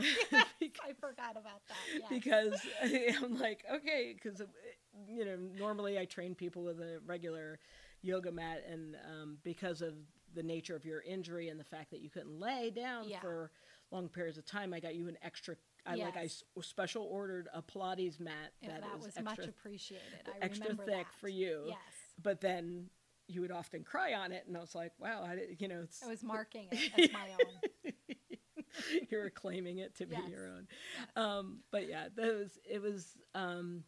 I 0.00 0.92
forgot 1.00 1.32
about 1.36 1.62
that. 1.68 1.76
Yes. 2.00 2.08
because 2.10 2.60
I'm 3.22 3.38
like, 3.38 3.64
okay, 3.72 4.14
because 4.14 4.42
you 5.08 5.24
know, 5.24 5.36
normally 5.58 5.98
I 5.98 6.04
train 6.06 6.34
people 6.34 6.62
with 6.64 6.80
a 6.80 6.98
regular 7.06 7.58
yoga 8.02 8.30
mat, 8.32 8.64
and 8.68 8.96
um, 9.08 9.38
because 9.42 9.80
of 9.82 9.94
the 10.34 10.42
nature 10.42 10.74
of 10.76 10.84
your 10.84 11.00
injury 11.02 11.48
and 11.48 11.58
the 11.60 11.64
fact 11.64 11.90
that 11.90 12.00
you 12.00 12.10
couldn't 12.10 12.38
lay 12.38 12.70
down 12.70 13.08
Yeah. 13.08 13.20
for 13.20 13.50
long 13.90 14.08
periods 14.08 14.38
of 14.38 14.46
time, 14.46 14.72
I 14.74 14.80
got 14.80 14.94
you 14.94 15.08
an 15.08 15.18
extra. 15.22 15.56
I 15.84 15.96
like 15.96 16.16
I 16.16 16.28
special 16.62 17.04
ordered 17.10 17.48
a 17.52 17.60
Pilates 17.60 18.20
mat 18.20 18.52
Yeah, 18.60 18.78
that 18.80 18.96
was 18.98 19.06
extra, 19.08 19.24
much 19.24 19.38
appreciated. 19.40 20.20
I 20.26 20.44
extra 20.44 20.66
remember 20.66 20.84
thick 20.86 21.06
that. 21.06 21.14
for 21.20 21.28
you. 21.28 21.64
Yes, 21.66 21.78
But 22.22 22.40
then 22.40 22.88
you 23.26 23.40
would 23.40 23.50
often 23.50 23.82
cry 23.82 24.14
on 24.14 24.30
it, 24.32 24.44
and 24.46 24.56
I 24.56 24.60
was 24.60 24.74
like, 24.74 24.92
wow, 25.00 25.24
I 25.28 25.34
did, 25.34 25.60
you 25.60 25.68
know, 25.68 25.80
it's 25.82 26.02
I 26.02 26.06
was 26.08 26.22
marking 26.22 26.68
it 26.70 26.78
as 26.96 27.12
my 27.12 27.32
own. 27.84 27.92
you 29.10 29.18
were 29.18 29.30
claiming 29.30 29.78
it 29.78 29.96
to 29.96 30.06
be 30.06 30.16
Yes. 30.16 30.30
your 30.30 30.46
own. 30.48 30.66
Um, 31.16 31.58
but 31.70 31.88
yeah, 31.88 32.08
that 32.14 32.34
was 32.38 32.58
it 32.68 32.80
was 32.80 33.16
um, 33.34 33.82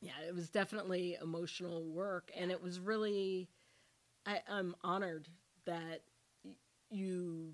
yeah, 0.00 0.12
it 0.26 0.34
was 0.34 0.50
definitely 0.50 1.16
emotional 1.20 1.84
work, 1.84 2.30
and 2.36 2.50
it 2.50 2.62
was 2.62 2.78
really 2.80 3.48
I, 4.26 4.40
I'm 4.48 4.74
honored 4.82 5.28
that 5.66 6.02
you 6.90 7.52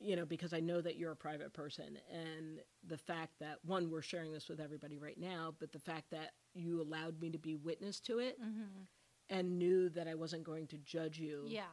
you 0.00 0.16
know 0.16 0.26
because 0.26 0.52
I 0.52 0.60
know 0.60 0.80
that 0.80 0.96
you're 0.96 1.12
a 1.12 1.16
private 1.16 1.52
person, 1.52 1.98
and 2.12 2.60
the 2.86 2.98
fact 2.98 3.38
that 3.40 3.58
one 3.64 3.90
we're 3.90 4.02
sharing 4.02 4.32
this 4.32 4.48
with 4.48 4.60
everybody 4.60 4.98
right 4.98 5.18
now, 5.18 5.54
but 5.58 5.72
the 5.72 5.78
fact 5.78 6.10
that 6.10 6.32
you 6.54 6.80
allowed 6.80 7.20
me 7.20 7.30
to 7.30 7.38
be 7.38 7.54
witness 7.56 8.00
to 8.00 8.18
it 8.18 8.38
hmm 8.38 8.82
and 9.30 9.58
knew 9.58 9.88
that 9.88 10.06
I 10.06 10.14
wasn't 10.14 10.44
going 10.44 10.66
to 10.68 10.76
judge 10.78 11.18
you 11.18 11.46
Yeah. 11.48 11.64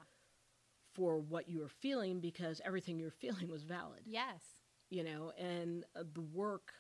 for 0.94 1.20
what 1.20 1.50
you 1.50 1.60
were 1.60 1.68
feeling 1.70 2.20
because 2.20 2.62
everything 2.66 3.00
you're 3.00 3.12
feeling 3.24 3.50
was 3.50 3.64
valid 3.64 4.02
Yes. 4.06 4.42
you 4.90 5.04
know, 5.04 5.32
and 5.38 5.86
uh, 5.96 6.04
the 6.14 6.22
work 6.22 6.74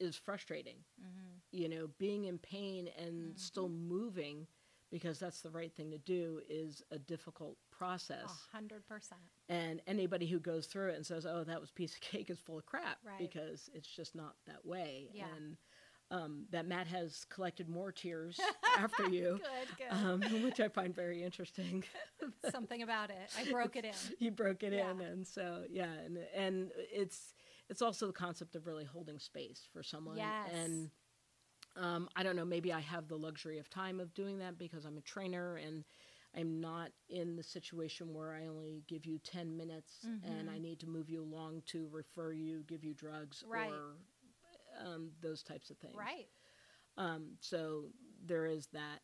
is 0.00 0.16
frustrating. 0.16 0.76
hmm 1.00 1.06
You 1.50 1.68
know, 1.68 1.88
being 1.98 2.24
in 2.24 2.38
pain 2.38 2.88
and 2.98 3.34
Mhm. 3.34 3.38
still 3.38 3.68
moving 3.68 4.46
because 4.90 5.18
that's 5.18 5.40
the 5.42 5.50
right 5.50 5.72
thing 5.74 5.90
to 5.90 5.98
do 5.98 6.40
is 6.48 6.82
a 6.90 6.98
difficult 6.98 7.56
A 7.72 7.74
process. 7.76 8.30
hundred 8.52 8.86
percent. 8.86 9.20
And 9.48 9.82
anybody 9.86 10.26
who 10.26 10.38
goes 10.40 10.66
through 10.66 10.90
it 10.90 10.96
and 10.96 11.04
says, 11.06 11.24
"Oh, 11.26 11.44
that 11.44 11.60
was 11.60 11.70
piece 11.70 11.94
of 11.94 12.00
cake," 12.12 12.30
is 12.30 12.38
full 12.38 12.58
of 12.58 12.66
crap 12.66 12.98
Right. 13.04 13.18
because 13.18 13.68
it's 13.74 13.88
just 13.88 14.14
not 14.14 14.36
that 14.46 14.64
way. 14.66 15.10
Yeah. 15.12 15.26
And 15.36 15.56
um, 16.10 16.46
that 16.50 16.64
mat 16.66 16.86
has 16.86 17.26
collected 17.26 17.68
more 17.68 17.92
tears 17.92 18.40
after 18.78 19.08
you, 19.10 19.38
Good. 19.42 19.76
Good. 19.76 19.92
um, 19.92 20.20
which 20.42 20.58
I 20.58 20.68
find 20.68 20.94
very 20.94 21.22
interesting. 21.22 21.84
Something 22.50 22.82
about 22.82 23.10
it. 23.10 23.30
I 23.36 23.50
broke 23.50 23.76
it 23.76 23.84
in. 23.84 23.94
you 24.18 24.30
broke 24.30 24.62
it 24.62 24.72
in 24.72 25.00
and 25.02 25.26
so 25.26 25.64
yeah 25.70 25.92
and 25.92 26.16
and 26.34 26.72
it's 26.76 27.34
it's 27.68 27.82
also 27.82 28.06
the 28.06 28.12
concept 28.12 28.54
of 28.56 28.66
really 28.66 28.84
holding 28.84 29.18
space 29.18 29.66
for 29.72 29.82
someone 29.82 30.16
Yes. 30.16 30.52
and 30.52 30.90
um, 31.76 32.08
i 32.16 32.22
don't 32.22 32.36
know 32.36 32.44
maybe 32.44 32.72
i 32.72 32.80
have 32.80 33.08
the 33.08 33.16
luxury 33.16 33.58
of 33.58 33.68
time 33.70 34.00
of 34.00 34.12
doing 34.14 34.38
that 34.38 34.58
because 34.58 34.84
i'm 34.84 34.98
a 34.98 35.02
trainer 35.02 35.56
and 35.56 35.84
i'm 36.36 36.60
not 36.60 36.90
in 37.08 37.36
the 37.36 37.42
situation 37.42 38.12
where 38.14 38.32
i 38.32 38.46
only 38.46 38.82
give 38.88 39.04
you 39.06 39.18
10 39.18 39.56
minutes 39.56 40.06
and 40.24 40.48
Mhm. 40.48 40.52
i 40.52 40.58
need 40.58 40.78
to 40.80 40.86
move 40.86 41.08
you 41.10 41.22
along 41.22 41.62
to 41.66 41.88
refer 41.92 42.32
you 42.32 42.62
give 42.64 42.84
you 42.84 42.94
drugs 42.94 43.44
Right. 43.46 43.70
or 43.70 43.96
um, 44.84 45.10
those 45.20 45.42
types 45.42 45.70
of 45.70 45.78
things 45.78 45.94
Right. 45.96 46.28
um, 46.96 47.36
so 47.40 47.90
there 48.24 48.46
is 48.46 48.66
that. 48.72 49.00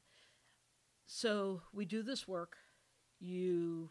So 1.06 1.62
we 1.72 1.84
do 1.84 2.02
this 2.02 2.26
work. 2.26 2.56
You 3.20 3.90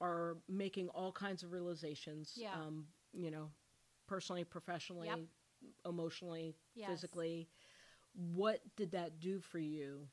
are 0.00 0.38
making 0.48 0.88
all 0.90 1.12
kinds 1.12 1.42
of 1.42 1.52
realizations. 1.52 2.32
Yeah. 2.36 2.54
Um, 2.54 2.86
you 3.12 3.30
know, 3.30 3.50
personally, 4.10 4.42
professionally, 4.42 5.06
Yep. 5.06 5.20
emotionally, 5.86 6.56
Yes. 6.74 6.90
physically. 6.90 7.48
What 8.12 8.60
did 8.74 8.90
that 8.90 9.20
do 9.20 9.40
for 9.40 9.60
you? 9.60 10.08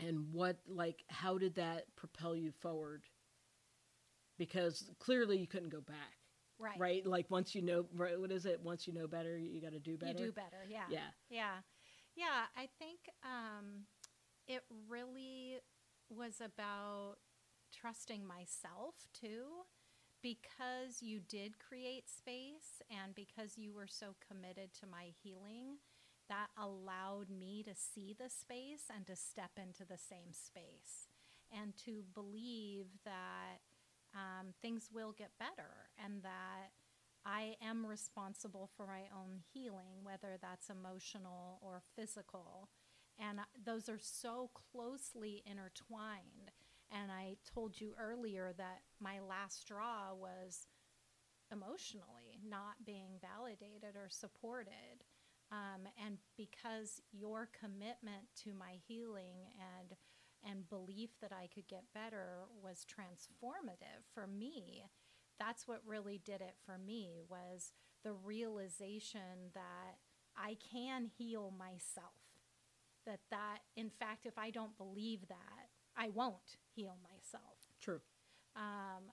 And 0.00 0.32
what, 0.32 0.58
like, 0.66 1.04
how 1.08 1.38
did 1.38 1.54
that 1.54 1.94
propel 1.94 2.34
you 2.34 2.50
forward? 2.50 3.04
Because 4.38 4.90
clearly 4.98 5.38
you 5.38 5.46
couldn't 5.46 5.68
go 5.68 5.80
back, 5.80 6.18
Right. 6.58 6.78
right? 6.78 7.06
Like 7.06 7.30
once 7.30 7.54
you 7.54 7.62
know, 7.62 7.88
right, 7.94 8.18
what 8.18 8.32
is 8.32 8.44
it? 8.44 8.60
Once 8.60 8.88
you 8.88 8.92
know 8.92 9.06
better, 9.06 9.38
you 9.38 9.60
got 9.60 9.72
to 9.72 9.78
do 9.78 9.96
better. 9.96 10.18
You 10.18 10.26
do 10.26 10.32
better. 10.32 10.64
Yeah. 10.68 10.88
Yeah. 10.90 11.10
Yeah. 11.30 11.62
Yeah. 12.16 12.46
I 12.56 12.66
think 12.78 13.08
um, 13.22 13.86
it 14.48 14.64
really 14.88 15.60
was 16.10 16.40
about 16.40 17.18
trusting 17.72 18.26
myself 18.26 18.96
too. 19.12 19.64
Because 20.26 21.02
you 21.02 21.20
did 21.20 21.60
create 21.60 22.10
space 22.10 22.82
and 22.90 23.14
because 23.14 23.56
you 23.56 23.72
were 23.72 23.86
so 23.86 24.16
committed 24.26 24.74
to 24.80 24.86
my 24.86 25.12
healing, 25.22 25.78
that 26.28 26.48
allowed 26.58 27.30
me 27.30 27.62
to 27.62 27.74
see 27.76 28.12
the 28.18 28.28
space 28.28 28.90
and 28.92 29.06
to 29.06 29.14
step 29.14 29.52
into 29.56 29.84
the 29.84 29.98
same 29.98 30.32
space 30.32 31.06
and 31.56 31.76
to 31.84 32.02
believe 32.12 32.86
that 33.04 33.62
um, 34.14 34.48
things 34.60 34.88
will 34.92 35.12
get 35.16 35.30
better 35.38 35.90
and 36.04 36.22
that 36.24 36.72
I 37.24 37.54
am 37.62 37.86
responsible 37.86 38.68
for 38.76 38.86
my 38.86 39.02
own 39.14 39.42
healing, 39.54 40.02
whether 40.02 40.38
that's 40.42 40.70
emotional 40.70 41.60
or 41.62 41.82
physical. 41.94 42.68
And 43.18 43.38
uh, 43.38 43.44
those 43.64 43.88
are 43.88 44.00
so 44.00 44.50
closely 44.72 45.42
intertwined. 45.46 46.45
And 46.92 47.10
I 47.10 47.36
told 47.52 47.80
you 47.80 47.92
earlier 48.00 48.52
that 48.56 48.82
my 49.00 49.20
last 49.20 49.60
straw 49.60 50.14
was 50.14 50.68
emotionally 51.52 52.40
not 52.48 52.84
being 52.84 53.20
validated 53.20 53.96
or 53.96 54.08
supported. 54.08 55.04
Um, 55.52 55.86
and 56.04 56.18
because 56.36 57.00
your 57.12 57.48
commitment 57.58 58.26
to 58.44 58.52
my 58.52 58.78
healing 58.86 59.46
and 59.78 59.96
and 60.44 60.68
belief 60.68 61.10
that 61.20 61.32
I 61.32 61.48
could 61.52 61.66
get 61.66 61.84
better 61.92 62.44
was 62.62 62.86
transformative 62.86 64.04
for 64.14 64.26
me. 64.26 64.84
That's 65.40 65.66
what 65.66 65.80
really 65.84 66.20
did 66.24 66.40
it 66.40 66.54
for 66.64 66.78
me 66.78 67.18
was 67.28 67.72
the 68.04 68.12
realization 68.12 69.50
that 69.54 69.98
I 70.36 70.56
can 70.72 71.10
heal 71.18 71.52
myself. 71.58 72.12
That 73.06 73.20
that 73.30 73.58
in 73.76 73.90
fact 73.90 74.26
if 74.26 74.38
I 74.38 74.50
don't 74.50 74.76
believe 74.76 75.26
that, 75.28 75.55
I 75.96 76.10
won't 76.10 76.56
heal 76.74 76.96
myself. 77.02 77.58
True. 77.80 78.00
Um, 78.56 79.04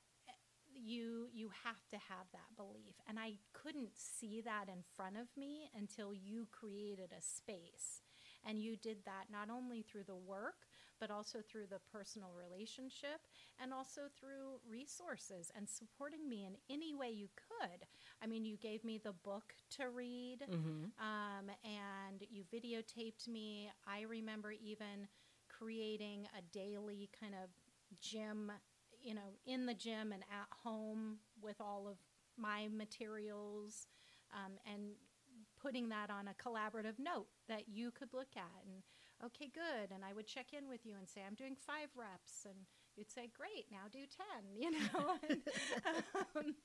you 0.75 1.27
you 1.33 1.49
have 1.63 1.87
to 1.89 1.97
have 1.97 2.25
that 2.33 2.55
belief 2.57 2.95
and 3.07 3.19
i 3.19 3.33
couldn't 3.53 3.91
see 3.95 4.41
that 4.41 4.65
in 4.67 4.83
front 4.95 5.15
of 5.17 5.27
me 5.37 5.69
until 5.77 6.13
you 6.13 6.47
created 6.51 7.11
a 7.17 7.21
space 7.21 8.01
and 8.47 8.59
you 8.61 8.75
did 8.75 8.97
that 9.05 9.25
not 9.31 9.49
only 9.49 9.81
through 9.83 10.03
the 10.03 10.15
work 10.15 10.65
but 10.99 11.11
also 11.11 11.39
through 11.41 11.65
the 11.69 11.79
personal 11.91 12.31
relationship 12.35 13.21
and 13.61 13.73
also 13.73 14.01
through 14.19 14.59
resources 14.69 15.51
and 15.55 15.67
supporting 15.69 16.27
me 16.27 16.45
in 16.45 16.53
any 16.69 16.93
way 16.93 17.09
you 17.09 17.27
could 17.35 17.85
i 18.21 18.27
mean 18.27 18.43
you 18.43 18.57
gave 18.57 18.83
me 18.83 18.97
the 19.03 19.13
book 19.23 19.53
to 19.69 19.89
read 19.89 20.39
Mm-hmm. 20.49 20.85
um, 20.99 21.49
and 21.63 22.23
you 22.29 22.43
videotaped 22.53 23.27
me 23.27 23.69
i 23.87 24.01
remember 24.01 24.51
even 24.51 25.07
creating 25.63 26.27
a 26.37 26.41
daily 26.51 27.09
kind 27.19 27.33
of 27.33 27.49
gym 28.01 28.51
you 29.03 29.13
know, 29.13 29.35
in 29.45 29.65
the 29.65 29.73
gym 29.73 30.11
and 30.13 30.23
at 30.23 30.47
home 30.63 31.17
with 31.41 31.59
all 31.59 31.87
of 31.89 31.97
my 32.37 32.67
materials 32.75 33.87
um, 34.33 34.53
and 34.65 34.93
putting 35.61 35.89
that 35.89 36.09
on 36.09 36.27
a 36.27 36.33
collaborative 36.41 36.97
note 36.99 37.27
that 37.47 37.63
you 37.67 37.91
could 37.91 38.13
look 38.13 38.35
at 38.35 38.65
and 38.65 38.81
okay 39.23 39.49
good 39.53 39.93
and 39.93 40.03
i 40.03 40.13
would 40.13 40.25
check 40.25 40.47
in 40.51 40.67
with 40.67 40.85
you 40.85 40.95
and 40.97 41.07
say 41.07 41.21
i'm 41.25 41.35
doing 41.35 41.55
five 41.55 41.87
reps 41.95 42.45
and 42.45 42.55
you'd 42.95 43.11
say 43.11 43.29
great 43.37 43.65
now 43.71 43.85
do 43.91 43.99
10 43.99 44.55
you 44.59 44.71
know 44.71 45.15
and, 45.29 45.41
um, 46.35 46.55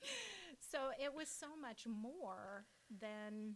so 0.59 0.91
it 1.03 1.15
was 1.15 1.29
so 1.29 1.49
much 1.61 1.87
more 1.87 2.65
than 3.01 3.55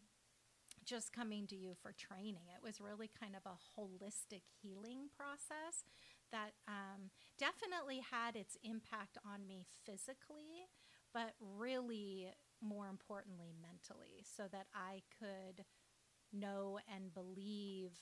just 0.85 1.13
coming 1.13 1.47
to 1.47 1.57
you 1.57 1.75
for 1.81 1.93
training 1.93 2.47
it 2.55 2.63
was 2.63 2.81
really 2.81 3.11
kind 3.19 3.35
of 3.37 3.43
a 3.47 3.81
holistic 3.81 4.43
healing 4.61 5.09
process 5.17 5.85
that 6.33 6.53
um, 6.67 7.11
definitely 7.39 8.01
had 8.11 8.35
its 8.35 8.57
impact 8.65 9.19
on 9.25 9.47
me 9.47 9.67
physically, 9.85 10.67
but 11.15 11.35
really, 11.41 12.29
more 12.61 12.89
importantly, 12.89 13.53
mentally, 13.61 14.25
so 14.25 14.45
that 14.51 14.67
I 14.75 15.03
could 15.21 15.65
know 16.33 16.79
and 16.93 17.13
believe 17.13 17.93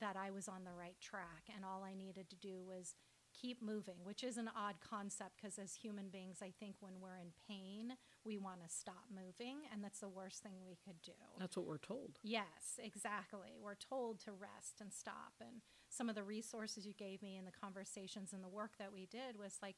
that 0.00 0.16
I 0.16 0.30
was 0.30 0.48
on 0.48 0.64
the 0.64 0.72
right 0.72 0.96
track. 1.00 1.44
And 1.54 1.64
all 1.64 1.84
I 1.84 1.94
needed 1.94 2.28
to 2.30 2.36
do 2.36 2.64
was 2.66 2.96
keep 3.32 3.62
moving, 3.62 3.96
which 4.04 4.22
is 4.22 4.36
an 4.36 4.50
odd 4.56 4.76
concept 4.80 5.36
because 5.40 5.58
as 5.58 5.74
human 5.74 6.08
beings, 6.08 6.38
I 6.42 6.52
think 6.58 6.76
when 6.80 7.00
we're 7.00 7.16
in 7.16 7.32
pain, 7.48 7.96
we 8.24 8.38
want 8.38 8.62
to 8.62 8.74
stop 8.74 9.04
moving, 9.10 9.58
and 9.72 9.82
that's 9.82 10.00
the 10.00 10.08
worst 10.08 10.42
thing 10.42 10.52
we 10.66 10.76
could 10.84 11.00
do. 11.02 11.12
That's 11.38 11.56
what 11.56 11.66
we're 11.66 11.78
told. 11.78 12.18
Yes, 12.22 12.78
exactly. 12.82 13.56
We're 13.60 13.74
told 13.74 14.20
to 14.20 14.32
rest 14.32 14.80
and 14.80 14.92
stop. 14.92 15.34
And 15.40 15.62
some 15.88 16.08
of 16.08 16.14
the 16.14 16.22
resources 16.22 16.86
you 16.86 16.94
gave 16.94 17.22
me 17.22 17.36
in 17.36 17.44
the 17.44 17.52
conversations 17.52 18.32
and 18.32 18.42
the 18.42 18.48
work 18.48 18.72
that 18.78 18.92
we 18.92 19.06
did 19.06 19.38
was 19.38 19.58
like, 19.62 19.76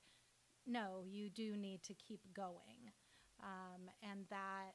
no, 0.66 1.04
you 1.06 1.30
do 1.30 1.56
need 1.56 1.82
to 1.84 1.94
keep 1.94 2.20
going. 2.34 2.92
Um, 3.42 3.90
and 4.02 4.26
that 4.30 4.74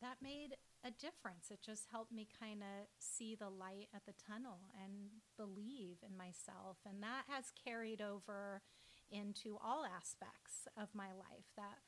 that 0.00 0.16
made 0.22 0.56
a 0.84 0.90
difference. 0.90 1.50
It 1.50 1.60
just 1.62 1.84
helped 1.90 2.12
me 2.12 2.26
kind 2.38 2.62
of 2.62 2.86
see 2.98 3.34
the 3.34 3.50
light 3.50 3.88
at 3.94 4.06
the 4.06 4.14
tunnel 4.26 4.60
and 4.82 5.10
believe 5.36 5.98
in 6.06 6.16
myself. 6.16 6.78
And 6.88 7.02
that 7.02 7.24
has 7.28 7.46
carried 7.64 8.00
over 8.00 8.62
into 9.10 9.58
all 9.62 9.84
aspects 9.84 10.66
of 10.76 10.88
my 10.94 11.08
life. 11.08 11.46
That 11.56 11.78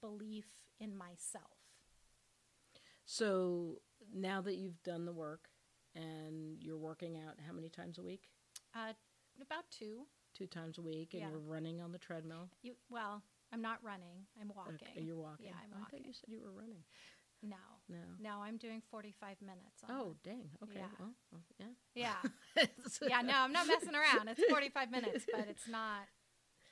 belief 0.00 0.46
in 0.78 0.96
myself. 0.96 1.58
So 3.04 3.80
now 4.14 4.40
that 4.42 4.56
you've 4.56 4.82
done 4.82 5.06
the 5.06 5.12
work 5.12 5.48
and 5.94 6.62
you're 6.62 6.76
working 6.78 7.16
out 7.16 7.36
how 7.46 7.52
many 7.52 7.68
times 7.70 7.98
a 7.98 8.02
week? 8.02 8.28
Uh, 8.74 8.92
about 9.40 9.64
two. 9.70 10.06
Two 10.34 10.46
times 10.46 10.78
a 10.78 10.82
week, 10.82 11.14
and 11.14 11.22
Yeah. 11.22 11.30
you're 11.30 11.38
running 11.38 11.80
on 11.80 11.90
the 11.90 11.98
treadmill. 11.98 12.50
You 12.62 12.76
well, 12.90 13.22
I'm 13.50 13.62
not 13.62 13.82
running. 13.82 14.26
I'm 14.40 14.48
walking. 14.54 14.74
Okay, 14.74 15.00
you're 15.00 15.16
walking. 15.16 15.46
Yeah, 15.46 15.54
I'm 15.56 15.70
Oh, 15.72 15.76
I 15.76 15.80
thought 15.84 15.92
walking. 15.94 16.04
you 16.04 16.12
said 16.12 16.28
you 16.28 16.40
were 16.42 16.52
running. 16.52 16.84
No, 17.42 17.77
No. 18.30 18.42
I'm 18.42 18.56
doing 18.58 18.82
45 18.90 19.40
minutes. 19.40 19.82
On 19.88 19.90
Oh, 19.96 20.10
it. 20.10 20.22
dang. 20.28 20.50
Okay. 20.62 20.80
Yeah. 20.80 20.86
Well, 20.98 21.10
well, 21.32 21.42
yeah. 21.58 21.66
yeah, 22.56 22.64
yeah. 23.02 23.22
No, 23.22 23.34
I'm 23.36 23.52
not 23.52 23.66
messing 23.66 23.94
around. 23.94 24.28
It's 24.28 24.42
45 24.50 24.90
minutes, 24.90 25.24
but 25.32 25.46
it's 25.48 25.66
not. 25.78 26.02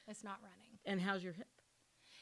It's 0.09 0.23
not 0.23 0.38
running. 0.42 0.79
And 0.85 1.01
how's 1.01 1.23
your 1.25 1.33
hip? 1.33 1.49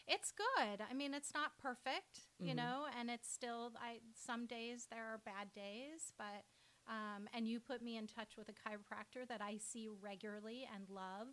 It's 0.06 0.32
good. 0.32 0.80
I 0.90 0.92
mean, 0.94 1.14
it's 1.14 1.32
not 1.34 1.56
perfect, 1.58 2.20
you 2.38 2.52
Mhm. 2.52 2.56
know, 2.56 2.86
and 2.98 3.10
it's 3.10 3.30
still. 3.30 3.72
I 3.80 4.00
some 4.14 4.46
days 4.46 4.86
there 4.90 5.04
are 5.04 5.18
bad 5.24 5.52
days, 5.54 6.12
but. 6.18 6.44
Um, 6.86 7.30
and 7.32 7.48
you 7.48 7.60
put 7.60 7.80
me 7.80 7.96
in 7.96 8.06
touch 8.06 8.36
with 8.36 8.50
a 8.50 8.52
chiropractor 8.52 9.26
that 9.28 9.40
I 9.40 9.56
see 9.56 9.88
regularly 10.02 10.68
and 10.74 10.86
love, 10.90 11.28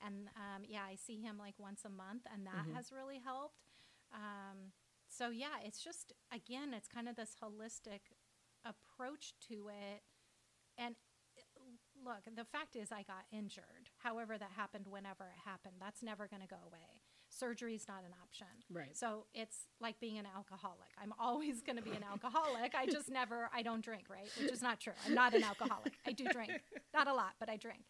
and 0.00 0.28
um, 0.36 0.62
yeah, 0.66 0.84
I 0.88 0.94
see 0.94 1.20
him 1.20 1.36
like 1.36 1.52
once 1.58 1.84
a 1.84 1.90
month, 1.90 2.22
and 2.32 2.46
that 2.46 2.64
Mhm. 2.66 2.74
has 2.74 2.90
really 2.90 3.18
helped. 3.18 3.60
Um, 4.10 4.72
so 5.08 5.30
yeah, 5.30 5.62
it's 5.64 5.82
just 5.82 6.12
again, 6.32 6.74
it's 6.74 6.88
kind 6.88 7.08
of 7.08 7.16
this 7.16 7.36
holistic 7.42 8.12
approach 8.64 9.34
to 9.48 9.68
it. 9.68 10.02
And 10.78 10.94
uh, 11.38 11.62
look, 12.04 12.24
the 12.34 12.44
fact 12.44 12.76
is, 12.76 12.92
I 12.92 13.02
got 13.02 13.24
injured. 13.32 13.90
However, 13.98 14.36
that 14.38 14.50
happened 14.56 14.86
whenever 14.88 15.24
it 15.24 15.40
happened. 15.44 15.76
That's 15.80 16.02
never 16.02 16.26
going 16.26 16.42
to 16.42 16.48
go 16.48 16.60
away. 16.66 17.00
Surgery 17.28 17.74
is 17.74 17.88
not 17.88 18.02
an 18.04 18.14
option. 18.22 18.46
Right. 18.70 18.96
So 18.96 19.26
it's 19.34 19.66
like 19.80 19.98
being 20.00 20.16
an 20.18 20.26
alcoholic. 20.34 20.90
I'm 21.02 21.12
always 21.18 21.60
going 21.60 21.76
to 21.76 21.82
be 21.82 21.90
an 21.90 22.04
alcoholic. 22.10 22.74
I 22.74 22.86
just 22.86 23.10
never, 23.10 23.50
I 23.52 23.62
don't 23.62 23.84
drink, 23.84 24.04
right? 24.08 24.28
Which 24.40 24.52
is 24.52 24.62
not 24.62 24.80
true. 24.80 24.92
I'm 25.06 25.14
not 25.14 25.34
an 25.34 25.42
alcoholic. 25.42 25.94
I 26.06 26.12
do 26.12 26.24
drink. 26.26 26.52
Not 26.94 27.08
a 27.08 27.14
lot, 27.14 27.32
but 27.40 27.48
I 27.48 27.56
drink. 27.56 27.82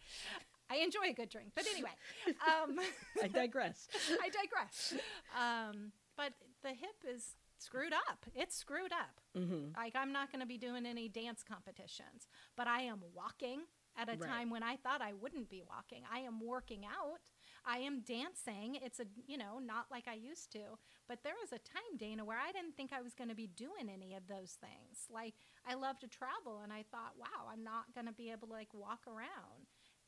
I 0.70 0.76
enjoy 0.76 1.10
a 1.10 1.12
good 1.12 1.28
drink. 1.28 1.50
But 1.54 1.66
anyway, 1.70 1.90
um, 2.26 2.78
I 3.22 3.28
digress. 3.28 3.88
I 4.22 4.30
digress. 4.30 4.94
Um, 5.36 5.92
but 6.16 6.32
the 6.62 6.70
hip 6.70 7.04
is 7.08 7.36
screwed 7.58 7.92
up. 7.92 8.26
It's 8.34 8.56
screwed 8.56 8.92
up. 8.92 9.20
hmm 9.34 9.68
Like 9.76 9.94
I'm 9.96 10.12
not 10.12 10.30
going 10.30 10.40
to 10.40 10.46
be 10.46 10.58
doing 10.58 10.86
any 10.86 11.08
dance 11.08 11.42
competitions, 11.42 12.28
but 12.56 12.66
I 12.66 12.82
am 12.82 13.00
walking 13.14 13.60
at 13.98 14.08
a 14.08 14.16
Right. 14.16 14.28
time 14.28 14.50
when 14.50 14.62
I 14.62 14.76
thought 14.76 15.00
I 15.00 15.12
wouldn't 15.14 15.48
be 15.48 15.62
walking. 15.66 16.02
I 16.12 16.20
am 16.20 16.40
working 16.40 16.84
out. 16.84 17.20
I 17.64 17.78
am 17.78 18.02
dancing. 18.02 18.76
It's 18.82 19.00
a, 19.00 19.06
you 19.26 19.36
know, 19.38 19.58
not 19.58 19.86
like 19.90 20.06
I 20.06 20.14
used 20.14 20.52
to. 20.52 20.78
But 21.08 21.22
there 21.24 21.34
was 21.40 21.52
a 21.52 21.58
time, 21.58 21.96
Dana, 21.96 22.24
where 22.24 22.38
I 22.38 22.52
didn't 22.52 22.76
think 22.76 22.92
I 22.92 23.00
was 23.02 23.14
going 23.14 23.30
to 23.30 23.34
be 23.34 23.46
doing 23.48 23.88
any 23.92 24.14
of 24.14 24.26
those 24.28 24.58
things. 24.60 25.06
Like 25.12 25.34
I 25.66 25.74
love 25.74 25.98
to 26.00 26.08
travel 26.08 26.60
and 26.62 26.72
I 26.72 26.84
thought, 26.90 27.14
wow, 27.18 27.48
I'm 27.50 27.64
not 27.64 27.94
going 27.94 28.06
to 28.06 28.12
be 28.12 28.30
able 28.30 28.48
to 28.48 28.52
like 28.54 28.72
walk 28.74 29.00
around. 29.06 29.66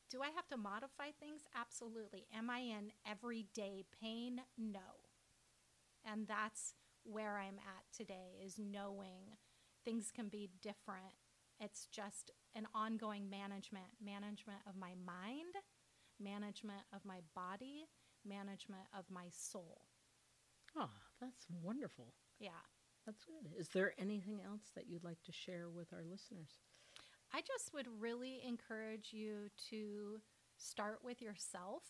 Do 0.09 0.21
I 0.21 0.29
have 0.35 0.47
to 0.49 0.57
modify 0.57 1.11
things? 1.19 1.41
Absolutely. 1.55 2.27
Am 2.35 2.49
I 2.49 2.59
in 2.59 2.91
everyday 3.09 3.83
pain? 4.01 4.41
No. 4.57 4.98
And 6.11 6.27
that's 6.27 6.73
where 7.03 7.37
I'm 7.37 7.59
at 7.59 7.83
today 7.95 8.39
is 8.43 8.57
knowing 8.57 9.37
things 9.85 10.11
can 10.13 10.27
be 10.27 10.49
different. 10.61 11.13
It's 11.59 11.87
just 11.91 12.31
an 12.55 12.67
ongoing 12.73 13.29
management, 13.29 13.85
management 14.03 14.59
of 14.67 14.75
my 14.75 14.93
mind, 15.05 15.55
management 16.19 16.81
of 16.93 17.05
my 17.05 17.19
body, 17.35 17.85
management 18.25 18.83
of 18.97 19.05
my 19.09 19.27
soul. 19.31 19.81
Oh, 20.77 20.89
that's 21.19 21.45
wonderful. 21.61 22.13
Yeah. 22.39 22.63
That's 23.05 23.25
good. 23.25 23.51
Is 23.57 23.69
there 23.69 23.93
anything 23.97 24.39
else 24.45 24.71
that 24.75 24.87
you'd 24.87 25.03
like 25.03 25.21
to 25.25 25.31
share 25.31 25.69
with 25.69 25.93
our 25.93 26.03
listeners? 26.09 26.59
I 27.33 27.41
just 27.41 27.73
would 27.73 27.87
really 27.99 28.41
encourage 28.45 29.09
you 29.11 29.49
to 29.69 30.21
start 30.57 30.99
with 31.03 31.21
yourself. 31.21 31.83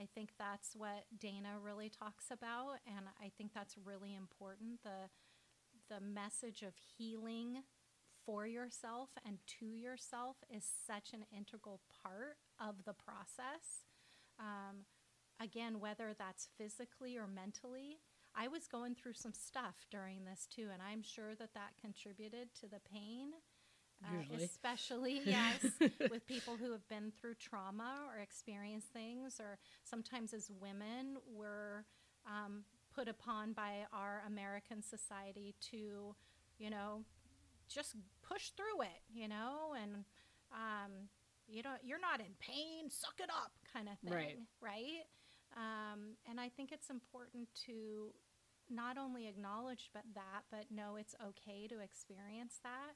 I 0.00 0.06
think 0.14 0.30
that's 0.38 0.74
what 0.76 1.04
Dana 1.18 1.58
really 1.62 1.90
talks 1.90 2.26
about 2.30 2.78
and 2.86 3.06
I 3.20 3.30
think 3.36 3.52
that's 3.54 3.76
really 3.84 4.14
important 4.14 4.82
the 4.82 5.10
the 5.88 6.00
message 6.00 6.62
of 6.62 6.74
healing 6.98 7.62
for 8.24 8.46
yourself 8.46 9.10
and 9.24 9.38
to 9.60 9.66
yourself 9.66 10.36
is 10.50 10.64
such 10.86 11.12
an 11.12 11.24
integral 11.34 11.80
part 12.02 12.38
of 12.60 12.84
the 12.84 12.92
process. 12.92 13.86
Um, 14.38 14.86
again, 15.40 15.78
whether 15.78 16.12
that's 16.18 16.48
physically 16.58 17.16
or 17.16 17.28
mentally, 17.28 18.00
I 18.34 18.48
was 18.48 18.66
going 18.66 18.94
through 18.94 19.14
some 19.14 19.32
stuff 19.32 19.86
during 19.90 20.24
this 20.24 20.46
too, 20.50 20.68
and 20.72 20.82
I'm 20.82 21.02
sure 21.02 21.34
that 21.36 21.54
that 21.54 21.78
contributed 21.80 22.48
to 22.60 22.68
the 22.68 22.80
pain. 22.92 23.30
Uh, 24.04 24.22
especially 24.36 25.20
yes 25.24 25.80
with 26.10 26.26
people 26.26 26.56
who 26.56 26.70
have 26.72 26.86
been 26.88 27.12
through 27.20 27.34
trauma 27.34 28.06
or 28.08 28.20
experienced 28.20 28.88
things 28.92 29.40
or 29.40 29.58
sometimes 29.84 30.32
as 30.32 30.50
women 30.60 31.16
we're 31.34 31.84
um, 32.26 32.64
put 32.94 33.08
upon 33.08 33.52
by 33.52 33.84
our 33.92 34.22
american 34.26 34.82
society 34.82 35.54
to 35.60 36.14
you 36.58 36.70
know 36.70 37.02
just 37.68 37.94
push 38.22 38.50
through 38.50 38.82
it 38.82 39.02
you 39.12 39.28
know 39.28 39.74
and 39.80 40.04
um, 40.52 41.08
You 41.48 41.62
don't 41.62 41.80
you're 41.82 42.00
not 42.00 42.20
in 42.20 42.34
pain, 42.40 42.90
suck 42.90 43.18
it 43.18 43.30
up 43.30 43.52
kind 43.72 43.88
of 43.88 43.98
thing, 44.04 44.14
Right. 44.14 44.38
right? 44.60 45.04
Um, 45.56 46.16
and 46.28 46.40
I 46.40 46.48
think 46.48 46.72
it's 46.72 46.90
important 46.90 47.48
to 47.66 48.12
not 48.70 48.96
only 48.98 49.26
acknowledge 49.28 49.90
but 49.92 50.02
that, 50.14 50.42
but 50.50 50.70
know 50.70 50.96
it's 50.96 51.14
okay 51.28 51.66
to 51.68 51.80
experience 51.80 52.60
that 52.62 52.94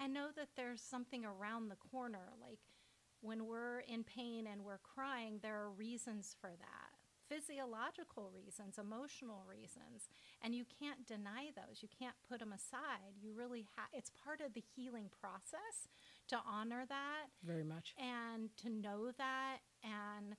and 0.00 0.12
know 0.14 0.28
that 0.36 0.48
there's 0.56 0.82
something 0.82 1.24
around 1.24 1.68
the 1.68 1.76
corner. 1.76 2.32
Like 2.40 2.58
when 3.20 3.46
we're 3.46 3.80
in 3.80 4.04
pain 4.04 4.46
and 4.50 4.64
we're 4.64 4.78
crying, 4.78 5.40
there 5.42 5.56
are 5.56 5.70
reasons 5.70 6.36
for 6.40 6.50
that 6.50 6.90
physiological 7.28 8.30
reasons, 8.32 8.78
emotional 8.78 9.44
reasons, 9.50 10.08
and 10.42 10.54
you 10.54 10.64
can't 10.78 11.06
deny 11.06 11.50
those. 11.56 11.82
You 11.82 11.88
can't 11.98 12.14
put 12.28 12.38
them 12.38 12.52
aside. 12.52 13.18
You 13.20 13.32
really 13.34 13.66
have, 13.76 13.88
it's 13.92 14.10
part 14.24 14.40
of 14.40 14.54
the 14.54 14.62
healing 14.76 15.10
process 15.20 15.88
to 16.28 16.38
honor 16.48 16.84
that 16.88 17.26
Very 17.44 17.64
much. 17.64 17.94
and 17.98 18.50
to 18.58 18.70
know 18.70 19.10
that 19.18 19.58
and 19.82 20.36